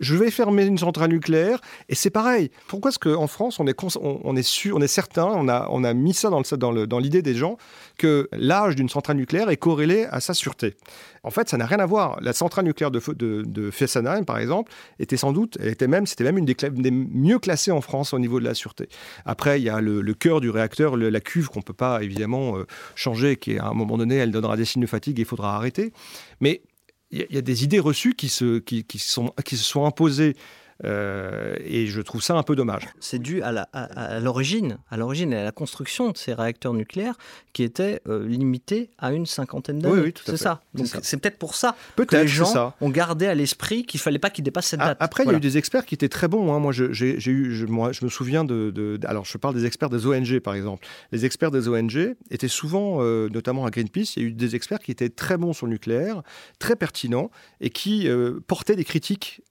je 0.00 0.16
vais 0.16 0.32
fermer 0.32 0.64
une 0.64 0.78
centrale 0.78 1.10
nucléaire. 1.10 1.60
Et 1.88 1.94
c'est 1.94 2.10
pareil. 2.10 2.50
Pourquoi 2.66 2.90
est-ce 2.90 2.98
qu'en 2.98 3.28
France, 3.28 3.60
on 3.60 3.66
est, 3.68 3.76
on, 4.00 4.36
est 4.36 4.42
sûr, 4.42 4.76
on 4.76 4.80
est 4.80 4.88
certain, 4.88 5.26
on 5.26 5.48
a, 5.48 5.68
on 5.70 5.84
a 5.84 5.94
mis 5.94 6.14
ça 6.14 6.30
dans, 6.30 6.72
le, 6.72 6.86
dans 6.86 6.98
l'idée 6.98 7.22
des 7.22 7.34
gens, 7.34 7.56
que 7.96 8.28
l'âge 8.32 8.74
d'une 8.74 8.88
centrale 8.88 9.16
nucléaire 9.16 9.50
est 9.50 9.56
corrélé 9.56 10.06
à 10.10 10.20
sa 10.20 10.34
sûreté? 10.34 10.74
En 11.22 11.30
fait, 11.30 11.48
ça 11.48 11.56
n'a 11.56 11.66
rien 11.66 11.78
à 11.78 11.86
voir. 11.86 12.18
La 12.20 12.32
centrale 12.32 12.64
nucléaire 12.64 12.90
de, 12.90 13.70
Fessenheim, 13.70 14.24
par 14.24 14.38
exemple, 14.38 14.72
était 14.98 15.16
sans 15.16 15.32
doute, 15.32 15.58
elle 15.60 15.68
était 15.68 15.88
même, 15.88 16.06
c'était 16.06 16.24
même 16.24 16.38
une 16.38 16.44
des, 16.44 16.90
mieux 16.90 17.38
classées 17.38 17.70
en 17.70 17.80
France 17.80 18.12
au 18.14 18.18
niveau 18.18 18.40
de 18.40 18.44
la 18.44 18.54
sûreté. 18.54 18.88
Après, 19.24 19.60
il 19.60 19.64
y 19.64 19.68
a 19.68 19.80
le, 19.80 20.14
cœur 20.14 20.40
du 20.40 20.50
réacteur, 20.50 20.87
la 20.96 21.20
cuve 21.20 21.48
qu'on 21.48 21.60
ne 21.60 21.64
peut 21.64 21.72
pas 21.72 22.02
évidemment 22.02 22.58
euh, 22.58 22.66
changer, 22.94 23.36
qui 23.36 23.58
à 23.58 23.66
un 23.66 23.74
moment 23.74 23.98
donné, 23.98 24.16
elle 24.16 24.30
donnera 24.30 24.56
des 24.56 24.64
signes 24.64 24.82
de 24.82 24.86
fatigue 24.86 25.18
et 25.18 25.22
il 25.22 25.26
faudra 25.26 25.56
arrêter. 25.56 25.92
Mais 26.40 26.62
il 27.10 27.26
y, 27.30 27.38
a 27.38 27.40
des 27.40 27.64
idées 27.64 27.78
reçues 27.78 28.14
qui 28.14 28.28
se, 28.28 28.58
qui, 28.58 28.84
qui 28.84 28.98
sont, 28.98 29.32
qui 29.44 29.56
se 29.56 29.64
sont 29.64 29.86
imposées 29.86 30.36
euh, 30.84 31.56
et 31.64 31.86
je 31.86 32.00
trouve 32.00 32.22
ça 32.22 32.36
un 32.36 32.42
peu 32.42 32.54
dommage. 32.54 32.88
C'est 33.00 33.18
dû 33.18 33.42
à 33.42 34.20
l'origine, 34.20 34.78
à 34.90 34.96
l'origine 34.96 35.32
et 35.32 35.38
à 35.38 35.44
la 35.44 35.52
construction 35.52 36.10
de 36.10 36.16
ces 36.16 36.34
réacteurs 36.34 36.74
nucléaires 36.74 37.16
qui 37.52 37.64
étaient 37.64 38.00
euh, 38.08 38.26
limités 38.26 38.90
à 38.98 39.12
une 39.12 39.26
cinquantaine 39.26 39.80
d'années. 39.80 39.94
Oui, 39.94 40.00
oui, 40.06 40.14
c'est 40.24 40.36
ça. 40.36 40.62
c'est 41.02 41.16
peut-être 41.16 41.38
pour 41.38 41.54
ça 41.54 41.76
que 41.96 42.16
les 42.16 42.28
gens 42.28 42.74
ont 42.80 42.90
gardé 42.90 43.26
à 43.26 43.34
l'esprit 43.34 43.84
qu'il 43.84 44.00
fallait 44.00 44.18
pas 44.18 44.30
qu'ils 44.30 44.44
dépassent 44.44 44.68
cette 44.68 44.80
date. 44.80 44.98
Après, 45.00 45.24
il 45.24 45.30
y 45.30 45.34
a 45.34 45.36
eu 45.36 45.40
des 45.40 45.58
experts 45.58 45.84
qui 45.84 45.94
étaient 45.94 46.08
très 46.08 46.28
bons. 46.28 46.52
Hein. 46.52 46.60
Moi, 46.60 46.72
j'ai 46.72 47.30
eu, 47.30 47.54
je, 47.54 47.66
moi, 47.66 47.92
je 47.92 48.04
me 48.04 48.10
souviens 48.10 48.44
de, 48.44 48.98
alors 49.04 49.24
je 49.24 49.36
parle 49.38 49.54
des 49.54 49.66
experts 49.66 49.90
des 49.90 50.06
ONG 50.06 50.38
par 50.40 50.54
exemple. 50.54 50.86
Les 51.12 51.24
experts 51.24 51.50
des 51.50 51.68
ONG 51.68 52.14
étaient 52.30 52.48
souvent, 52.48 52.98
euh, 53.00 53.28
notamment 53.28 53.66
à 53.66 53.70
Greenpeace, 53.70 54.16
il 54.16 54.22
y 54.22 54.26
a 54.26 54.28
eu 54.28 54.32
des 54.32 54.54
experts 54.54 54.78
qui 54.78 54.90
étaient 54.90 55.08
très 55.08 55.36
bons 55.36 55.52
sur 55.52 55.66
le 55.66 55.72
nucléaire, 55.72 56.22
très 56.58 56.76
pertinents 56.76 57.30
et 57.60 57.70
qui 57.70 58.08
portaient 58.46 58.76
des 58.76 58.84
critiques 58.84 59.42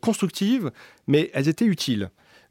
constructives 0.00 0.53
mais 1.06 1.30
elles 1.34 1.48
étaient 1.48 1.66
utiles. 1.66 2.10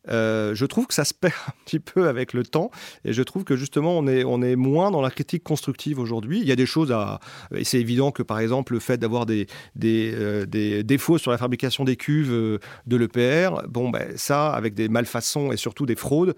Euh, 0.09 0.53
je 0.53 0.65
trouve 0.65 0.85
que 0.87 0.93
ça 0.93 1.05
se 1.05 1.13
perd 1.19 1.33
un 1.47 1.53
petit 1.65 1.79
peu 1.79 2.07
avec 2.07 2.33
le 2.33 2.43
temps 2.43 2.71
et 3.05 3.13
je 3.13 3.23
trouve 3.23 3.43
que 3.43 3.55
justement 3.55 3.97
on 3.97 4.07
est, 4.07 4.23
on 4.23 4.41
est 4.41 4.55
moins 4.55 4.91
dans 4.91 5.01
la 5.01 5.09
critique 5.09 5.43
constructive 5.43 5.99
aujourd'hui. 5.99 6.39
Il 6.41 6.47
y 6.47 6.51
a 6.51 6.55
des 6.55 6.65
choses 6.65 6.91
à... 6.91 7.19
Et 7.55 7.63
c'est 7.63 7.79
évident 7.79 8.11
que 8.11 8.23
par 8.23 8.39
exemple 8.39 8.73
le 8.73 8.79
fait 8.79 8.97
d'avoir 8.97 9.25
des, 9.25 9.47
des, 9.75 10.11
euh, 10.13 10.45
des, 10.45 10.83
défauts 10.83 11.17
sur 11.17 11.31
la 11.31 11.37
fabrication 11.37 11.83
des 11.83 11.95
cuves 11.95 12.31
euh, 12.31 12.59
de 12.87 12.97
l'EPR, 12.97 13.67
bon 13.67 13.89
ben 13.89 14.17
ça 14.17 14.51
avec 14.51 14.73
des 14.73 14.89
malfaçons 14.89 15.51
et 15.51 15.57
surtout 15.57 15.85
des 15.85 15.95
fraudes, 15.95 16.35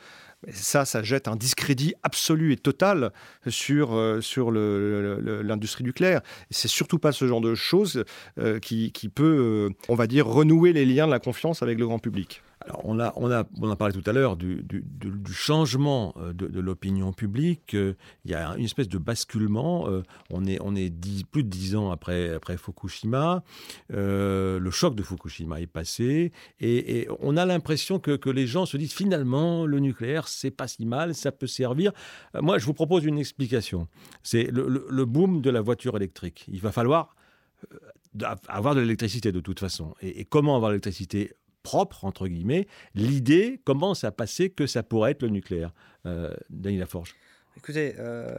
ça, 0.52 0.86
ça 0.86 1.04
jette 1.04 1.28
un 1.28 1.36
discrédit 1.36 1.94
absolu 2.04 2.54
et 2.54 2.58
total 2.58 3.12
sur, 3.48 4.18
sur 4.22 4.52
l'industrie 4.52 5.84
nucléaire. 5.84 6.22
C'est 6.50 6.68
surtout 6.68 7.00
pas 7.00 7.12
ce 7.12 7.28
genre 7.28 7.42
de 7.42 7.56
choses 7.56 8.04
qui, 8.62 8.92
qui, 8.92 9.10
peut, 9.10 9.70
on 9.90 9.96
va 9.96 10.08
dire, 10.08 10.28
renouer 10.28 10.74
les 10.74 10.86
liens 10.86 11.08
de 11.08 11.12
la 11.12 11.20
confiance 11.20 11.62
avec 11.62 11.80
le 11.80 11.86
grand 11.86 12.00
public 12.00 12.42
on 12.84 13.00
a, 13.00 13.14
on, 13.16 13.32
a, 13.32 13.46
on 13.62 13.76
parlé 13.76 13.94
tout 13.94 14.08
à 14.10 14.14
l'heure 14.14 14.38
du, 14.38 14.64
changement 15.32 16.14
euh, 16.18 16.34
de, 16.34 16.60
l'opinion 16.60 17.14
publique. 17.14 17.76
Euh, 17.76 17.94
il 18.24 18.32
y 18.32 18.34
a 18.34 18.56
une 18.58 18.66
espèce 18.66 18.88
de 18.88 18.98
basculement. 18.98 19.88
Euh, 19.88 20.04
on 20.30 20.46
est, 20.46 20.58
on 20.62 20.76
est 20.76 20.92
plus 21.26 21.44
de 21.44 21.50
dix 21.50 21.76
ans 21.76 21.92
après, 21.92 22.34
après 22.34 22.58
Fukushima. 22.58 23.44
le 23.90 24.70
choc 24.72 24.96
de 24.96 25.04
Fukushima 25.04 25.62
est 25.62 25.68
passé. 25.68 26.32
Et, 26.60 27.08
on 27.20 27.38
a 27.38 27.46
l'impression 27.46 28.00
que, 28.00 28.30
les 28.30 28.48
gens 28.48 28.66
se 28.66 28.78
disent 28.78 28.94
finalement, 28.94 29.66
le 29.66 29.80
nucléaire, 29.80 30.28
c'est 30.28 30.52
pas 30.52 30.68
si 30.68 30.86
mal, 30.86 31.14
ça 31.14 31.32
peut 31.32 31.48
servir. 31.48 31.92
Moi, 32.34 32.58
je 32.58 32.66
vous 32.66 32.74
propose 32.74 33.06
une 33.06 33.20
explication. 33.20 33.88
C'est 34.24 34.50
le, 34.52 35.06
boom 35.06 35.42
de 35.42 35.50
la 35.50 35.62
voiture 35.62 35.96
électrique. 35.96 36.46
Il 36.48 36.62
va 36.62 36.72
falloir 36.72 37.16
avoir 38.48 38.76
de 38.76 38.82
l'électricité 38.82 39.32
de 39.32 39.40
toute 39.40 39.60
façon. 39.60 39.94
Et, 40.02 40.22
et 40.22 40.26
comment 40.26 40.56
avoir 40.56 40.72
l'électricité 40.72 41.34
propre, 41.66 42.06
entre 42.06 42.28
guillemets, 42.28 42.68
l'idée 42.94 43.60
commence 43.66 44.04
à 44.04 44.12
passer 44.12 44.52
que 44.52 44.68
ça 44.68 44.84
pourrait 44.84 45.12
être 45.12 45.24
le 45.24 45.30
nucléaire. 45.30 45.74
Euh, 46.06 46.32
Daniel 46.52 46.82
Laforge? 46.82 47.16
Écoutez, 47.58 47.96
euh, 47.98 48.30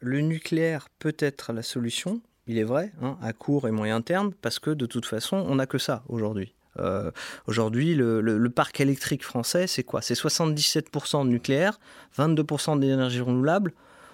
le 0.00 0.20
nucléaire 0.20 0.88
peut 0.98 1.16
être 1.18 1.54
la 1.54 1.62
solution, 1.62 2.20
il 2.46 2.58
est 2.58 2.64
vrai, 2.64 2.92
hein, 3.00 3.16
à 3.22 3.32
court 3.32 3.66
et 3.66 3.70
moyen 3.70 4.02
terme, 4.02 4.32
parce 4.42 4.58
que 4.58 4.70
de 4.70 4.84
toute 4.84 5.06
façon, 5.06 5.38
on 5.48 5.54
n'a 5.54 5.66
que 5.66 5.78
ça 5.78 6.04
aujourd'hui. 6.08 6.52
Euh, 6.78 7.10
aujourd'hui, 7.46 7.94
le, 7.94 8.48
parc 8.50 8.80
électrique 8.80 9.24
français, 9.24 9.66
c'est 9.66 9.82
quoi? 9.82 10.02
C'est 10.02 10.14
77% 10.14 11.24
de 11.24 11.30
nucléaire, 11.30 11.80
22% 12.18 12.78
d'énergie 12.78 13.20
renouvelable. 13.20 13.72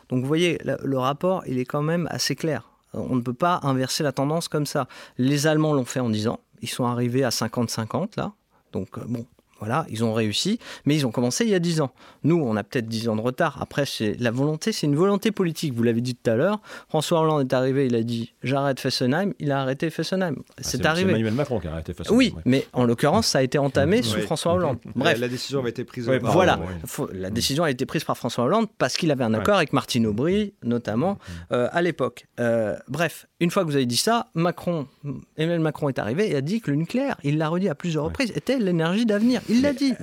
Donc 0.08 0.20
vous 0.20 0.28
voyez, 0.28 0.58
le 0.64 0.98
rapport, 0.98 1.42
il 1.48 1.58
est 1.58 1.64
quand 1.64 1.82
même 1.82 2.06
assez 2.10 2.36
clair. 2.36 2.70
On 2.92 3.16
ne 3.16 3.22
peut 3.22 3.34
pas 3.34 3.58
inverser 3.64 4.04
la 4.04 4.12
tendance 4.12 4.46
comme 4.46 4.66
ça. 4.66 4.86
Les 5.18 5.48
Allemands 5.48 5.72
l'ont 5.72 5.84
fait 5.84 6.00
en 6.00 6.10
10 6.10 6.28
ans. 6.28 6.40
Ils 6.60 6.68
sont 6.68 6.84
arrivés 6.84 7.24
à 7.24 7.30
50-50 7.30 8.16
là. 8.16 8.32
Donc 8.72 8.98
euh, 8.98 9.04
bon, 9.06 9.26
voilà, 9.62 9.86
ils 9.88 10.02
ont 10.02 10.12
réussi, 10.12 10.58
mais 10.86 10.96
ils 10.96 11.06
ont 11.06 11.12
commencé 11.12 11.44
il 11.44 11.50
y 11.50 11.54
a 11.54 11.60
10 11.60 11.82
ans. 11.82 11.92
Nous, 12.24 12.34
on 12.34 12.56
a 12.56 12.64
peut-être 12.64 12.88
10 12.88 13.08
ans 13.08 13.14
de 13.14 13.20
retard. 13.20 13.58
Après, 13.62 13.86
c'est 13.86 14.16
la 14.18 14.32
volonté, 14.32 14.72
c'est 14.72 14.88
une 14.88 14.96
volonté 14.96 15.30
politique. 15.30 15.72
Vous 15.72 15.84
l'avez 15.84 16.00
dit 16.00 16.16
tout 16.16 16.28
à 16.28 16.34
l'heure. 16.34 16.58
François 16.88 17.20
Hollande 17.20 17.42
est 17.42 17.54
arrivé, 17.54 17.86
il 17.86 17.94
a 17.94 18.02
dit 18.02 18.32
j'arrête 18.42 18.80
Fessenheim. 18.80 19.34
Il 19.38 19.52
a 19.52 19.60
arrêté 19.60 19.88
Fessenheim. 19.90 20.34
Ah, 20.40 20.54
c'est 20.62 20.84
arrivé. 20.84 21.10
C'est 21.10 21.10
Emmanuel 21.10 21.34
Macron 21.34 21.60
qui 21.60 21.68
a 21.68 21.74
arrêté 21.74 21.94
Fessenheim. 21.94 22.18
Oui, 22.18 22.34
mais 22.44 22.66
en 22.72 22.82
l'occurrence, 22.82 23.28
ça 23.28 23.38
a 23.38 23.42
été 23.42 23.56
entamé 23.56 24.02
sous 24.02 24.18
François 24.22 24.54
Hollande. 24.54 24.78
Bref, 24.96 25.20
la 25.20 25.28
décision 25.28 25.60
avait 25.60 25.70
été 25.70 25.84
prise. 25.84 26.10
voilà, 26.22 26.58
la 27.12 27.30
décision 27.30 27.62
a 27.62 27.70
été 27.70 27.86
prise 27.86 28.02
par 28.02 28.16
François 28.16 28.42
Hollande 28.42 28.66
parce 28.78 28.96
qu'il 28.96 29.12
avait 29.12 29.22
un 29.22 29.34
accord 29.34 29.58
avec 29.58 29.72
Martine 29.72 30.08
Aubry, 30.08 30.54
notamment 30.64 31.18
euh, 31.52 31.68
à 31.70 31.82
l'époque. 31.82 32.26
Euh, 32.40 32.76
bref, 32.88 33.28
une 33.38 33.52
fois 33.52 33.62
que 33.62 33.68
vous 33.68 33.76
avez 33.76 33.86
dit 33.86 33.96
ça, 33.96 34.26
Macron, 34.34 34.88
Emmanuel 35.36 35.60
Macron 35.60 35.88
est 35.88 36.00
arrivé 36.00 36.28
et 36.28 36.34
a 36.34 36.40
dit 36.40 36.60
que 36.60 36.72
le 36.72 36.76
nucléaire, 36.76 37.16
il 37.22 37.38
l'a 37.38 37.48
redit 37.48 37.68
à 37.68 37.76
plusieurs 37.76 38.04
reprises, 38.04 38.32
était 38.34 38.58
l'énergie 38.58 39.06
d'avenir. 39.06 39.40
Il 39.52 39.62
l'a 39.62 39.72
dit 39.72 39.94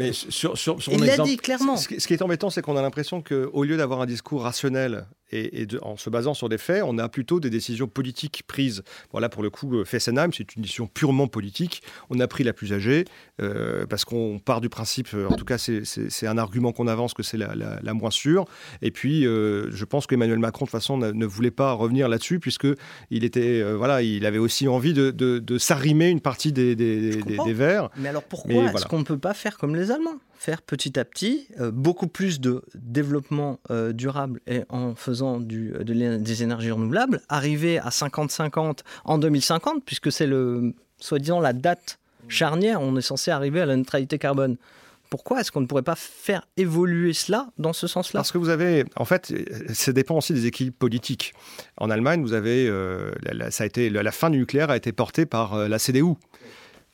il 0.92 1.06
l'a 1.06 1.18
dit 1.18 1.38
clairement. 1.38 1.78
Ce, 1.78 1.88
qui 1.88 2.14
est 2.14 2.22
embêtant, 2.22 2.50
c'est 2.50 2.62
qu'on 2.62 2.78
a 2.78 2.82
l'impression 2.82 3.22
qu'au 3.22 3.64
lieu 3.64 3.78
d'avoir 3.78 4.02
un 4.02 4.06
discours 4.06 4.44
rationnel 4.44 5.06
et, 5.32 5.68
en 5.82 5.98
se 5.98 6.10
basant 6.10 6.34
sur 6.34 6.50
des 6.50 6.58
faits, 6.58 6.84
on 6.86 6.98
a 6.98 7.10
plutôt 7.10 7.40
des 7.40 7.50
décisions 7.50 7.88
politiques 7.88 8.44
prises. 8.48 8.84
Voilà, 9.12 9.30
pour 9.30 9.44
le 9.44 9.50
coup, 9.50 9.76
euh, 9.76 9.86
Fessenheim, 9.86 10.32
c'est 10.34 10.56
une 10.56 10.62
décision 10.62 10.88
purement 10.88 11.28
politique. 11.28 11.82
On 12.10 12.20
a 12.20 12.28
pris 12.28 12.44
la 12.44 12.54
plus 12.54 12.74
âgée 12.74 13.06
euh, 13.42 13.86
parce 13.86 14.06
qu'on 14.06 14.40
part 14.40 14.62
du 14.62 14.70
principe, 14.70 15.10
euh, 15.14 15.28
en 15.28 15.36
tout 15.36 15.46
cas, 15.46 15.58
c'est 15.58 16.28
un 16.28 16.38
argument 16.38 16.72
qu'on 16.72 16.88
avance 16.88 17.14
que 17.14 17.24
c'est 17.24 17.38
la, 17.38 17.94
moins 17.94 18.12
sûre. 18.12 18.46
Et 18.82 18.92
puis, 18.92 19.24
je 19.24 19.86
pense 19.86 20.08
qu'Emmanuel 20.08 20.40
Macron, 20.40 20.66
de 20.66 20.70
toute 20.70 20.80
façon, 20.80 20.98
ne 20.98 21.26
voulait 21.26 21.52
pas 21.52 21.74
revenir 21.74 22.08
là-dessus 22.08 22.40
puisque 22.40 22.68
il 23.10 23.24
était, 23.24 23.62
voilà, 23.74 24.02
il 24.02 24.26
avait 24.26 24.38
aussi 24.38 24.68
envie 24.68 24.94
de, 24.94 25.58
s'arrimer 25.58 26.10
une 26.10 26.22
partie 26.22 26.52
des, 26.52 26.76
des, 26.76 27.54
Verts. 27.54 27.90
Mais 27.98 28.10
alors 28.10 28.24
pourquoi 28.24 28.66
est-ce 28.66 28.86
qu'on 28.86 29.00
ne 29.00 29.04
peut 29.04 29.18
pas 29.18 29.34
faire 29.34 29.58
comme 29.58 29.76
les 29.76 29.92
Allemands? 29.92 30.20
Faire 30.40 30.62
petit 30.62 30.98
à 30.98 31.04
petit 31.04 31.50
beaucoup 31.74 32.08
plus 32.08 32.40
de 32.40 32.64
développement 32.74 33.60
durable 33.92 34.40
et 34.48 34.62
en 34.70 34.96
faisant 34.96 35.40
du, 35.40 35.74
des 35.84 36.44
énergies 36.44 36.72
renouvelables, 36.72 37.22
arriver 37.28 37.78
à 37.78 37.90
50-50 37.90 38.80
en 39.04 39.18
2050, 39.18 39.84
puisque 39.86 40.12
c'est 40.12 40.28
le 40.28 40.74
soi-disant 40.98 41.42
la 41.42 41.54
date 41.54 42.00
charnière, 42.30 42.82
on 42.82 42.96
est 42.96 43.02
censé 43.02 43.32
arriver 43.32 43.62
à 43.62 43.66
la 43.66 43.76
neutralité 43.76 44.18
carbone. 44.18 44.58
Pourquoi 45.10 45.42
est-ce 45.42 45.52
qu'on 45.52 45.62
ne 45.62 45.66
pourrait 45.66 45.82
pas 45.82 45.96
faire 45.96 46.48
évoluer 46.56 47.14
cela 47.14 47.50
dans 47.58 47.74
ce 47.74 47.88
sens-là? 47.88 48.20
Parce 48.20 48.32
que 48.32 48.38
vous 48.38 48.50
avez, 48.50 48.86
en 48.96 49.06
fait, 49.06 49.34
ça 49.74 49.92
dépend 49.92 50.16
aussi 50.18 50.34
des 50.34 50.46
équilibres 50.46 50.78
politiques. 50.78 51.34
En 51.78 51.90
Allemagne, 51.90 52.22
vous 52.22 52.34
avez, 52.34 52.68
euh, 52.68 53.12
ça 53.50 53.64
a 53.64 53.68
été, 53.68 53.90
la 53.90 54.12
fin 54.12 54.30
du 54.30 54.38
nucléaire 54.38 54.70
a 54.70 54.78
été 54.78 54.92
portée 54.92 55.26
par 55.26 55.56
euh, 55.56 55.68
la 55.68 55.80
CDU. 55.80 56.14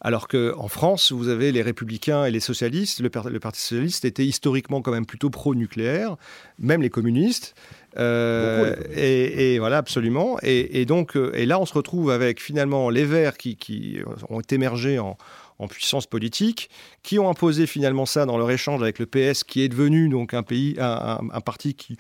Alors 0.05 0.27
qu'en 0.27 0.67
France, 0.67 1.11
vous 1.11 1.29
avez 1.29 1.51
les 1.51 1.63
républicains 1.63 2.25
et 2.25 2.31
les 2.31 2.39
socialistes. 2.39 2.99
Le, 2.99 3.09
le 3.27 3.39
Parti 3.39 3.59
socialiste 3.59 4.05
était 4.05 4.23
historiquement 4.23 4.83
quand 4.83 4.91
même 4.91 5.07
plutôt 5.07 5.31
pro-nucléaire, 5.31 6.15
même 6.59 6.83
les 6.83 6.91
communistes. 6.91 7.55
Euh, 7.97 8.75
et, 8.95 9.57
voilà, 9.57 9.77
absolument. 9.77 10.37
Et, 10.43 10.85
donc, 10.85 11.17
euh, 11.17 11.31
et 11.33 11.47
là, 11.47 11.59
on 11.59 11.65
se 11.65 11.73
retrouve 11.73 12.11
avec 12.11 12.39
finalement 12.39 12.91
les 12.91 13.03
Verts 13.03 13.35
qui, 13.35 13.55
qui 13.55 13.97
ont 14.29 14.41
émergé 14.41 14.99
en, 14.99 15.17
en 15.59 15.67
puissance 15.67 16.05
politique, 16.05 16.69
qui 17.01 17.17
ont 17.17 17.29
imposé 17.29 17.65
finalement 17.65 18.05
ça 18.05 18.25
dans 18.25 18.37
leur 18.37 18.51
échange 18.51 18.81
avec 18.81 18.99
le 18.99 19.05
PS, 19.05 19.43
qui 19.43 19.61
est 19.61 19.69
devenu 19.69 20.09
donc 20.09 20.33
un 20.33 20.43
pays, 20.43 20.75
un, 20.79 21.41
parti 21.41 21.75
qui 21.75 21.95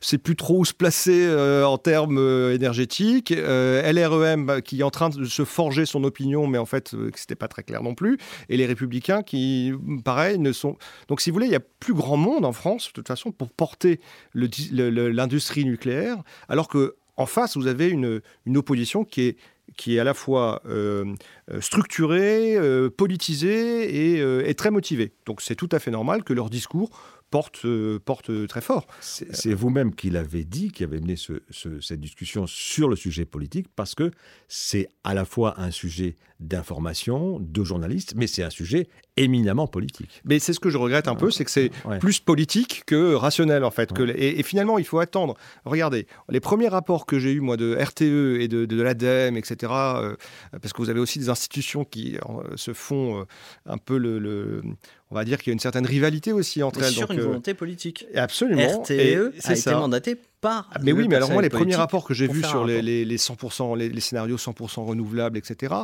sait 0.00 0.18
plus 0.18 0.36
trop 0.36 0.58
où 0.58 0.64
se 0.64 0.74
placer 0.74 1.24
euh, 1.26 1.64
en 1.64 1.78
termes 1.78 2.18
euh, 2.18 2.54
énergétiques, 2.54 3.32
euh, 3.32 3.90
LREM 3.90 4.46
bah, 4.46 4.60
qui 4.60 4.80
est 4.80 4.82
en 4.82 4.90
train 4.90 5.08
de 5.08 5.24
se 5.24 5.44
forger 5.44 5.86
son 5.86 6.04
opinion, 6.04 6.46
mais 6.46 6.58
en 6.58 6.66
fait 6.66 6.94
c'était 7.14 7.36
pas 7.36 7.48
très 7.48 7.62
clair 7.62 7.82
non 7.82 7.94
plus, 7.94 8.18
et 8.48 8.56
les 8.56 8.66
Républicains 8.66 9.22
qui, 9.22 9.72
pareil, 10.04 10.38
ne 10.38 10.52
sont. 10.52 10.76
Donc 11.08 11.20
si 11.20 11.30
vous 11.30 11.34
voulez, 11.34 11.46
il 11.46 11.52
y 11.52 11.56
a 11.56 11.60
plus 11.60 11.94
grand 11.94 12.16
monde 12.16 12.44
en 12.44 12.52
France 12.52 12.88
de 12.88 12.92
toute 12.92 13.08
façon 13.08 13.32
pour 13.32 13.50
porter 13.50 14.00
l'industrie 14.34 15.64
nucléaire, 15.64 16.18
alors 16.48 16.68
que 16.68 16.96
en 17.16 17.26
face, 17.26 17.56
vous 17.56 17.66
avez 17.66 17.88
une 17.90 18.22
opposition 18.56 19.04
qui 19.04 19.22
est 19.22 19.36
qui 19.76 19.96
est 19.96 19.98
à 19.98 20.04
la 20.04 20.14
fois 20.14 20.62
euh, 20.66 21.14
euh, 21.50 21.60
structuré, 21.60 22.56
euh, 22.56 22.90
politisé 22.90 24.48
et, 24.48 24.54
très 24.54 24.70
motivé. 24.70 25.12
Donc 25.26 25.40
c'est 25.40 25.54
tout 25.54 25.68
à 25.72 25.78
fait 25.78 25.90
normal 25.90 26.22
que 26.24 26.32
leur 26.32 26.50
discours 26.50 26.90
porte, 27.30 27.64
porte 28.04 28.46
très 28.48 28.60
fort. 28.60 28.86
C'est 29.00 29.54
vous-même 29.54 29.94
qui 29.94 30.10
l'avez 30.10 30.44
dit, 30.44 30.70
qui 30.70 30.84
avez 30.84 31.00
mené 31.00 31.14
cette 31.16 32.00
discussion 32.00 32.46
sur 32.46 32.88
le 32.88 32.96
sujet 32.96 33.24
politique, 33.24 33.68
parce 33.74 33.94
que 33.94 34.10
c'est 34.48 34.88
à 35.04 35.14
la 35.14 35.24
fois 35.24 35.58
un 35.60 35.70
sujet 35.70 36.16
d'information, 36.40 37.38
de 37.38 37.64
journalistes, 37.64 38.14
mais 38.16 38.26
c'est 38.26 38.42
un 38.42 38.50
sujet 38.50 38.88
éminemment 39.18 39.66
politique. 39.66 40.22
Mais 40.24 40.38
c'est 40.38 40.54
ce 40.54 40.60
que 40.60 40.70
je 40.70 40.78
regrette 40.78 41.06
un 41.06 41.14
peu, 41.14 41.30
c'est 41.30 41.44
que 41.44 41.50
c'est 41.50 41.70
plus 42.00 42.18
politique 42.18 42.84
que 42.86 43.14
rationnel 43.14 43.62
en 43.62 43.70
fait. 43.70 43.92
Que, 43.92 44.02
et, 44.16 44.42
finalement, 44.42 44.78
il 44.78 44.84
faut 44.84 44.98
attendre. 44.98 45.34
Regardez, 45.66 46.06
les 46.30 46.40
premiers 46.40 46.68
rapports 46.68 47.04
que 47.04 47.18
j'ai 47.18 47.32
eus 47.32 47.40
moi 47.40 47.58
de 47.58 47.76
RTE 47.76 48.40
et 48.40 48.48
de, 48.48 48.64
de, 48.64 48.82
l'ADEME, 48.82 49.36
etc., 49.36 49.72
euh, 49.72 50.16
parce 50.62 50.72
que 50.72 50.80
vous 50.80 50.88
avez 50.88 51.00
aussi 51.00 51.18
des 51.18 51.28
institutions 51.28 51.84
qui 51.84 52.16
euh, 52.16 52.56
se 52.56 52.72
font 52.72 53.20
euh, 53.20 53.24
un 53.66 53.76
peu 53.76 53.98
le, 53.98 54.62
on 55.10 55.14
va 55.14 55.24
dire 55.24 55.38
qu'il 55.38 55.48
y 55.48 55.52
a 55.52 55.54
une 55.54 55.60
certaine 55.60 55.86
rivalité 55.86 56.32
aussi 56.32 56.62
entre 56.62 56.82
elles. 56.82 56.92
Sur 56.92 57.10
une 57.10 57.20
volonté 57.20 57.52
politique. 57.52 58.06
Absolument. 58.14 58.82
RTE 58.82 59.32
a 59.44 59.52
été 59.52 59.70
mandaté 59.72 60.16
par. 60.40 60.68
Ah, 60.72 60.78
mais 60.82 60.92
oui, 60.92 61.08
mais 61.08 61.16
alors 61.16 61.30
moi, 61.30 61.42
les 61.42 61.48
premiers 61.48 61.76
rapports 61.76 62.04
que 62.04 62.14
j'ai 62.14 62.26
vus 62.26 62.42
sur 62.42 62.64
les, 62.64 62.82
les, 62.82 63.16
100%, 63.16 63.76
les, 63.76 64.00
scénarios 64.00 64.36
100% 64.36 64.84
renouvelables, 64.84 65.38
etc., 65.38 65.74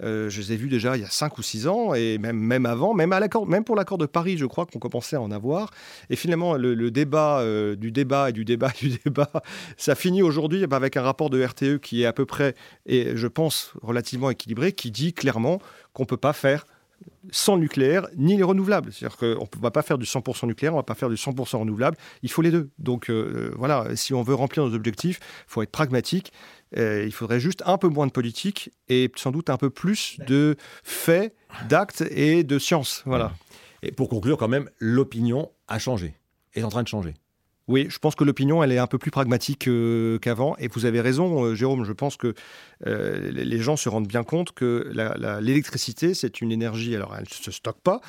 je 0.00 0.40
les 0.40 0.52
ai 0.52 0.56
vus 0.56 0.68
déjà 0.68 0.96
il 0.96 1.02
y 1.02 1.04
a 1.04 1.10
5 1.10 1.38
ou 1.38 1.42
6 1.42 1.66
ans, 1.68 1.94
et 1.94 2.18
même, 2.18 2.38
même 2.38 2.66
avant, 2.66 2.94
même, 2.94 3.12
à 3.12 3.20
même 3.46 3.64
pour 3.64 3.76
l'accord 3.76 3.98
de 3.98 4.06
Paris, 4.06 4.36
je 4.36 4.46
crois 4.46 4.66
qu'on 4.66 4.78
commençait 4.78 5.16
à 5.16 5.20
en 5.20 5.30
avoir. 5.30 5.70
Et 6.10 6.16
finalement, 6.16 6.54
le, 6.54 6.90
débat 6.90 7.44
du 7.76 7.90
débat 7.90 8.30
et 8.30 8.32
du 8.32 8.44
débat 8.44 8.70
du 8.80 8.90
débat, 9.04 9.30
ça 9.76 9.94
finit 9.94 10.22
aujourd'hui 10.22 10.64
avec 10.70 10.96
un 10.96 11.02
rapport 11.02 11.30
de 11.30 11.42
RTE 11.42 11.78
qui 11.78 12.02
est 12.02 12.06
à 12.06 12.12
peu 12.12 12.26
près, 12.26 12.54
et 12.86 13.16
je 13.16 13.26
pense, 13.26 13.72
relativement 13.82 14.30
équilibré, 14.30 14.72
qui 14.72 14.90
dit 14.90 15.12
clairement 15.12 15.60
qu'on 15.92 16.02
ne 16.02 16.08
peut 16.08 16.16
pas 16.16 16.32
faire 16.32 16.66
sans 17.30 17.56
nucléaire 17.56 18.06
ni 18.16 18.36
les 18.36 18.42
renouvelables. 18.42 18.92
C'est-à-dire 18.92 19.16
qu'on 19.16 19.26
ne 19.56 19.62
va 19.62 19.70
pas 19.70 19.82
faire 19.82 19.98
du 19.98 20.06
100% 20.06 20.46
nucléaire, 20.46 20.72
on 20.72 20.76
ne 20.76 20.80
va 20.80 20.84
pas 20.84 20.94
faire 20.94 21.08
du 21.08 21.16
100% 21.16 21.58
renouvelable, 21.58 21.96
il 22.22 22.30
faut 22.30 22.42
les 22.42 22.50
deux. 22.50 22.70
Donc 22.78 23.10
euh, 23.10 23.52
voilà, 23.56 23.96
si 23.96 24.14
on 24.14 24.22
veut 24.22 24.34
remplir 24.34 24.64
nos 24.64 24.74
objectifs, 24.74 25.20
il 25.20 25.52
faut 25.52 25.62
être 25.62 25.70
pragmatique, 25.70 26.32
euh, 26.76 27.04
il 27.04 27.12
faudrait 27.12 27.40
juste 27.40 27.62
un 27.66 27.78
peu 27.78 27.88
moins 27.88 28.06
de 28.06 28.12
politique 28.12 28.70
et 28.88 29.10
sans 29.16 29.30
doute 29.30 29.50
un 29.50 29.56
peu 29.56 29.70
plus 29.70 30.18
de 30.26 30.56
faits, 30.82 31.34
d'actes 31.68 32.04
et 32.10 32.44
de 32.44 32.58
science. 32.58 33.02
Voilà. 33.06 33.32
Et 33.82 33.92
pour 33.92 34.08
conclure, 34.08 34.38
quand 34.38 34.48
même, 34.48 34.68
l'opinion 34.78 35.50
a 35.68 35.78
changé, 35.78 36.14
est 36.54 36.62
en 36.62 36.68
train 36.68 36.82
de 36.82 36.88
changer. 36.88 37.14
Oui, 37.66 37.86
je 37.88 37.98
pense 37.98 38.14
que 38.14 38.24
l'opinion, 38.24 38.62
elle 38.62 38.72
est 38.72 38.78
un 38.78 38.86
peu 38.86 38.98
plus 38.98 39.10
pragmatique 39.10 39.68
euh, 39.68 40.18
qu'avant. 40.18 40.54
Et 40.58 40.68
vous 40.68 40.84
avez 40.84 41.00
raison, 41.00 41.44
euh, 41.44 41.54
Jérôme, 41.54 41.84
je 41.84 41.92
pense 41.92 42.18
que 42.18 42.34
euh, 42.86 43.30
les 43.32 43.58
gens 43.58 43.76
se 43.76 43.88
rendent 43.88 44.06
bien 44.06 44.22
compte 44.22 44.52
que 44.52 44.92
l'électricité, 45.40 46.12
c'est 46.12 46.42
une 46.42 46.52
énergie, 46.52 46.94
alors 46.94 47.14
elle 47.16 47.24
ne 47.24 47.34
se 47.34 47.50
stocke 47.50 47.80
pas, 47.82 48.00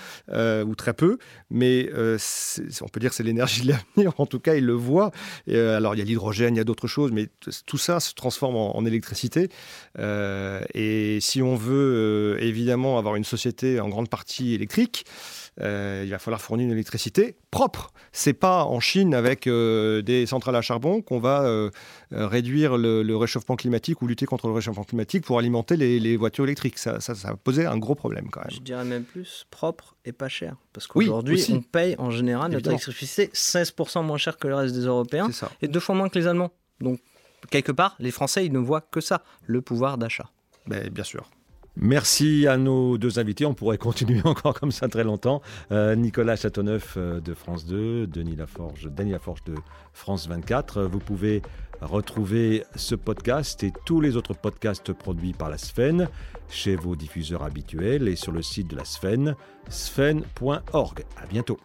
ou 0.63 0.75
très 0.75 0.93
peu, 0.93 1.17
mais 1.49 1.89
on 1.93 2.87
peut 2.89 2.99
dire 2.99 3.11
que 3.11 3.15
c'est 3.15 3.23
l'énergie 3.23 3.61
de 3.61 3.69
l'avenir, 3.69 4.13
en 4.17 4.25
tout 4.25 4.39
cas, 4.39 4.55
ils 4.55 4.65
le 4.65 4.73
voient. 4.73 5.11
alors 5.47 5.95
il 5.95 5.99
y 5.99 6.01
a 6.01 6.05
l'hydrogène, 6.05 6.55
il 6.55 6.57
y 6.57 6.61
a 6.61 6.65
d'autres 6.65 6.87
choses, 6.87 7.11
mais 7.11 7.29
tout 7.65 7.77
ça 7.77 7.99
se 7.99 8.13
transforme 8.13 8.55
en 8.55 8.85
électricité. 8.85 9.49
et 9.97 11.17
si 11.21 11.41
on 11.41 11.55
veut 11.55 12.37
évidemment 12.41 12.97
avoir 12.97 13.15
une 13.15 13.23
société 13.23 13.79
en 13.79 13.87
grande 13.87 14.09
partie 14.09 14.53
électrique, 14.53 15.05
euh, 15.61 16.01
il 16.03 16.11
va 16.11 16.19
falloir 16.19 16.41
fournir 16.41 16.65
une 16.65 16.73
électricité 16.73 17.37
propre. 17.49 17.93
C'est 18.11 18.33
pas 18.33 18.65
en 18.65 18.79
Chine 18.79 19.13
avec 19.13 19.47
euh, 19.47 20.01
des 20.01 20.25
centrales 20.25 20.55
à 20.55 20.61
charbon 20.61 21.01
qu'on 21.01 21.19
va 21.19 21.43
euh, 21.43 21.69
réduire 22.11 22.77
le, 22.77 23.15
réchauffement 23.15 23.55
climatique 23.55 24.01
ou 24.01 24.07
lutter 24.07 24.25
contre 24.25 24.47
le 24.47 24.53
réchauffement 24.53 24.83
climatique 24.83 25.23
pour 25.23 25.39
alimenter 25.39 25.77
les, 25.77 26.17
voitures 26.17 26.43
électriques. 26.43 26.77
Ça, 26.77 26.99
ça, 26.99 27.15
ça, 27.15 27.29
va 27.29 27.37
poser 27.37 27.65
un 27.65 27.77
gros 27.77 27.95
problème 27.95 28.29
quand 28.29 28.41
même. 28.41 28.51
Je 28.51 28.59
dirais 28.59 28.83
même 28.83 29.03
plus 29.03 29.45
propre 29.49 29.95
et 30.03 30.11
pas 30.11 30.27
cher. 30.27 30.57
Parce 30.73 30.87
qu'aujourd'hui, 30.87 31.43
on 31.51 31.61
paye 31.61 31.95
en 31.97 32.11
général 32.11 32.51
notre 32.51 32.69
électricité 32.69 33.27
16% 33.33 34.03
moins 34.03 34.17
cher 34.17 34.37
que 34.37 34.47
le 34.47 34.55
reste 34.55 34.75
des 34.75 34.85
Européens 34.85 35.29
et 35.61 35.67
deux 35.67 35.79
fois 35.79 35.95
moins 35.95 36.09
que 36.09 36.19
les 36.19 36.27
Allemands. 36.27 36.51
Donc, 36.81 36.99
quelque 37.49 37.71
part, 37.71 37.95
les 37.99 38.11
Français, 38.11 38.45
ils 38.45 38.51
ne 38.51 38.59
voient 38.59 38.81
que 38.81 38.99
ça, 38.99 39.23
le 39.45 39.61
pouvoir 39.61 39.97
d'achat. 39.97 40.29
Ben, 40.67 40.89
bien 40.89 41.03
sûr. 41.03 41.29
Merci 41.77 42.47
à 42.47 42.57
nos 42.57 42.97
deux 42.97 43.19
invités. 43.19 43.45
On 43.45 43.53
pourrait 43.53 43.77
continuer 43.79 44.21
encore 44.23 44.59
comme 44.59 44.71
ça 44.71 44.87
très 44.87 45.03
longtemps. 45.03 45.41
Euh, 45.71 45.95
Nicolas 45.95 46.35
Châteauneuf 46.35 46.95
euh, 46.97 47.19
de 47.19 47.33
France 47.33 47.65
2, 47.65 48.07
Denis 48.07 48.35
Laforge, 48.35 48.89
Denis 48.89 49.11
Laforge 49.11 49.43
de 49.45 49.55
France 49.93 50.27
24. 50.27 50.83
Vous 50.83 50.99
pouvez 50.99 51.41
retrouver 51.81 52.63
ce 52.75 52.95
podcast 52.95 53.63
et 53.63 53.73
tous 53.85 53.99
les 53.99 54.15
autres 54.15 54.33
podcasts 54.33 54.93
produits 54.93 55.33
par 55.33 55.49
la 55.49 55.57
Sphène 55.57 56.07
chez 56.49 56.75
vos 56.75 56.95
diffuseurs 56.95 57.43
habituels 57.43 58.07
et 58.07 58.15
sur 58.15 58.31
le 58.31 58.41
site 58.41 58.69
de 58.69 58.77
la 58.77 58.85
Sphène, 58.85 59.35
sphène.org. 59.69 61.03
À 61.17 61.25
bientôt. 61.25 61.59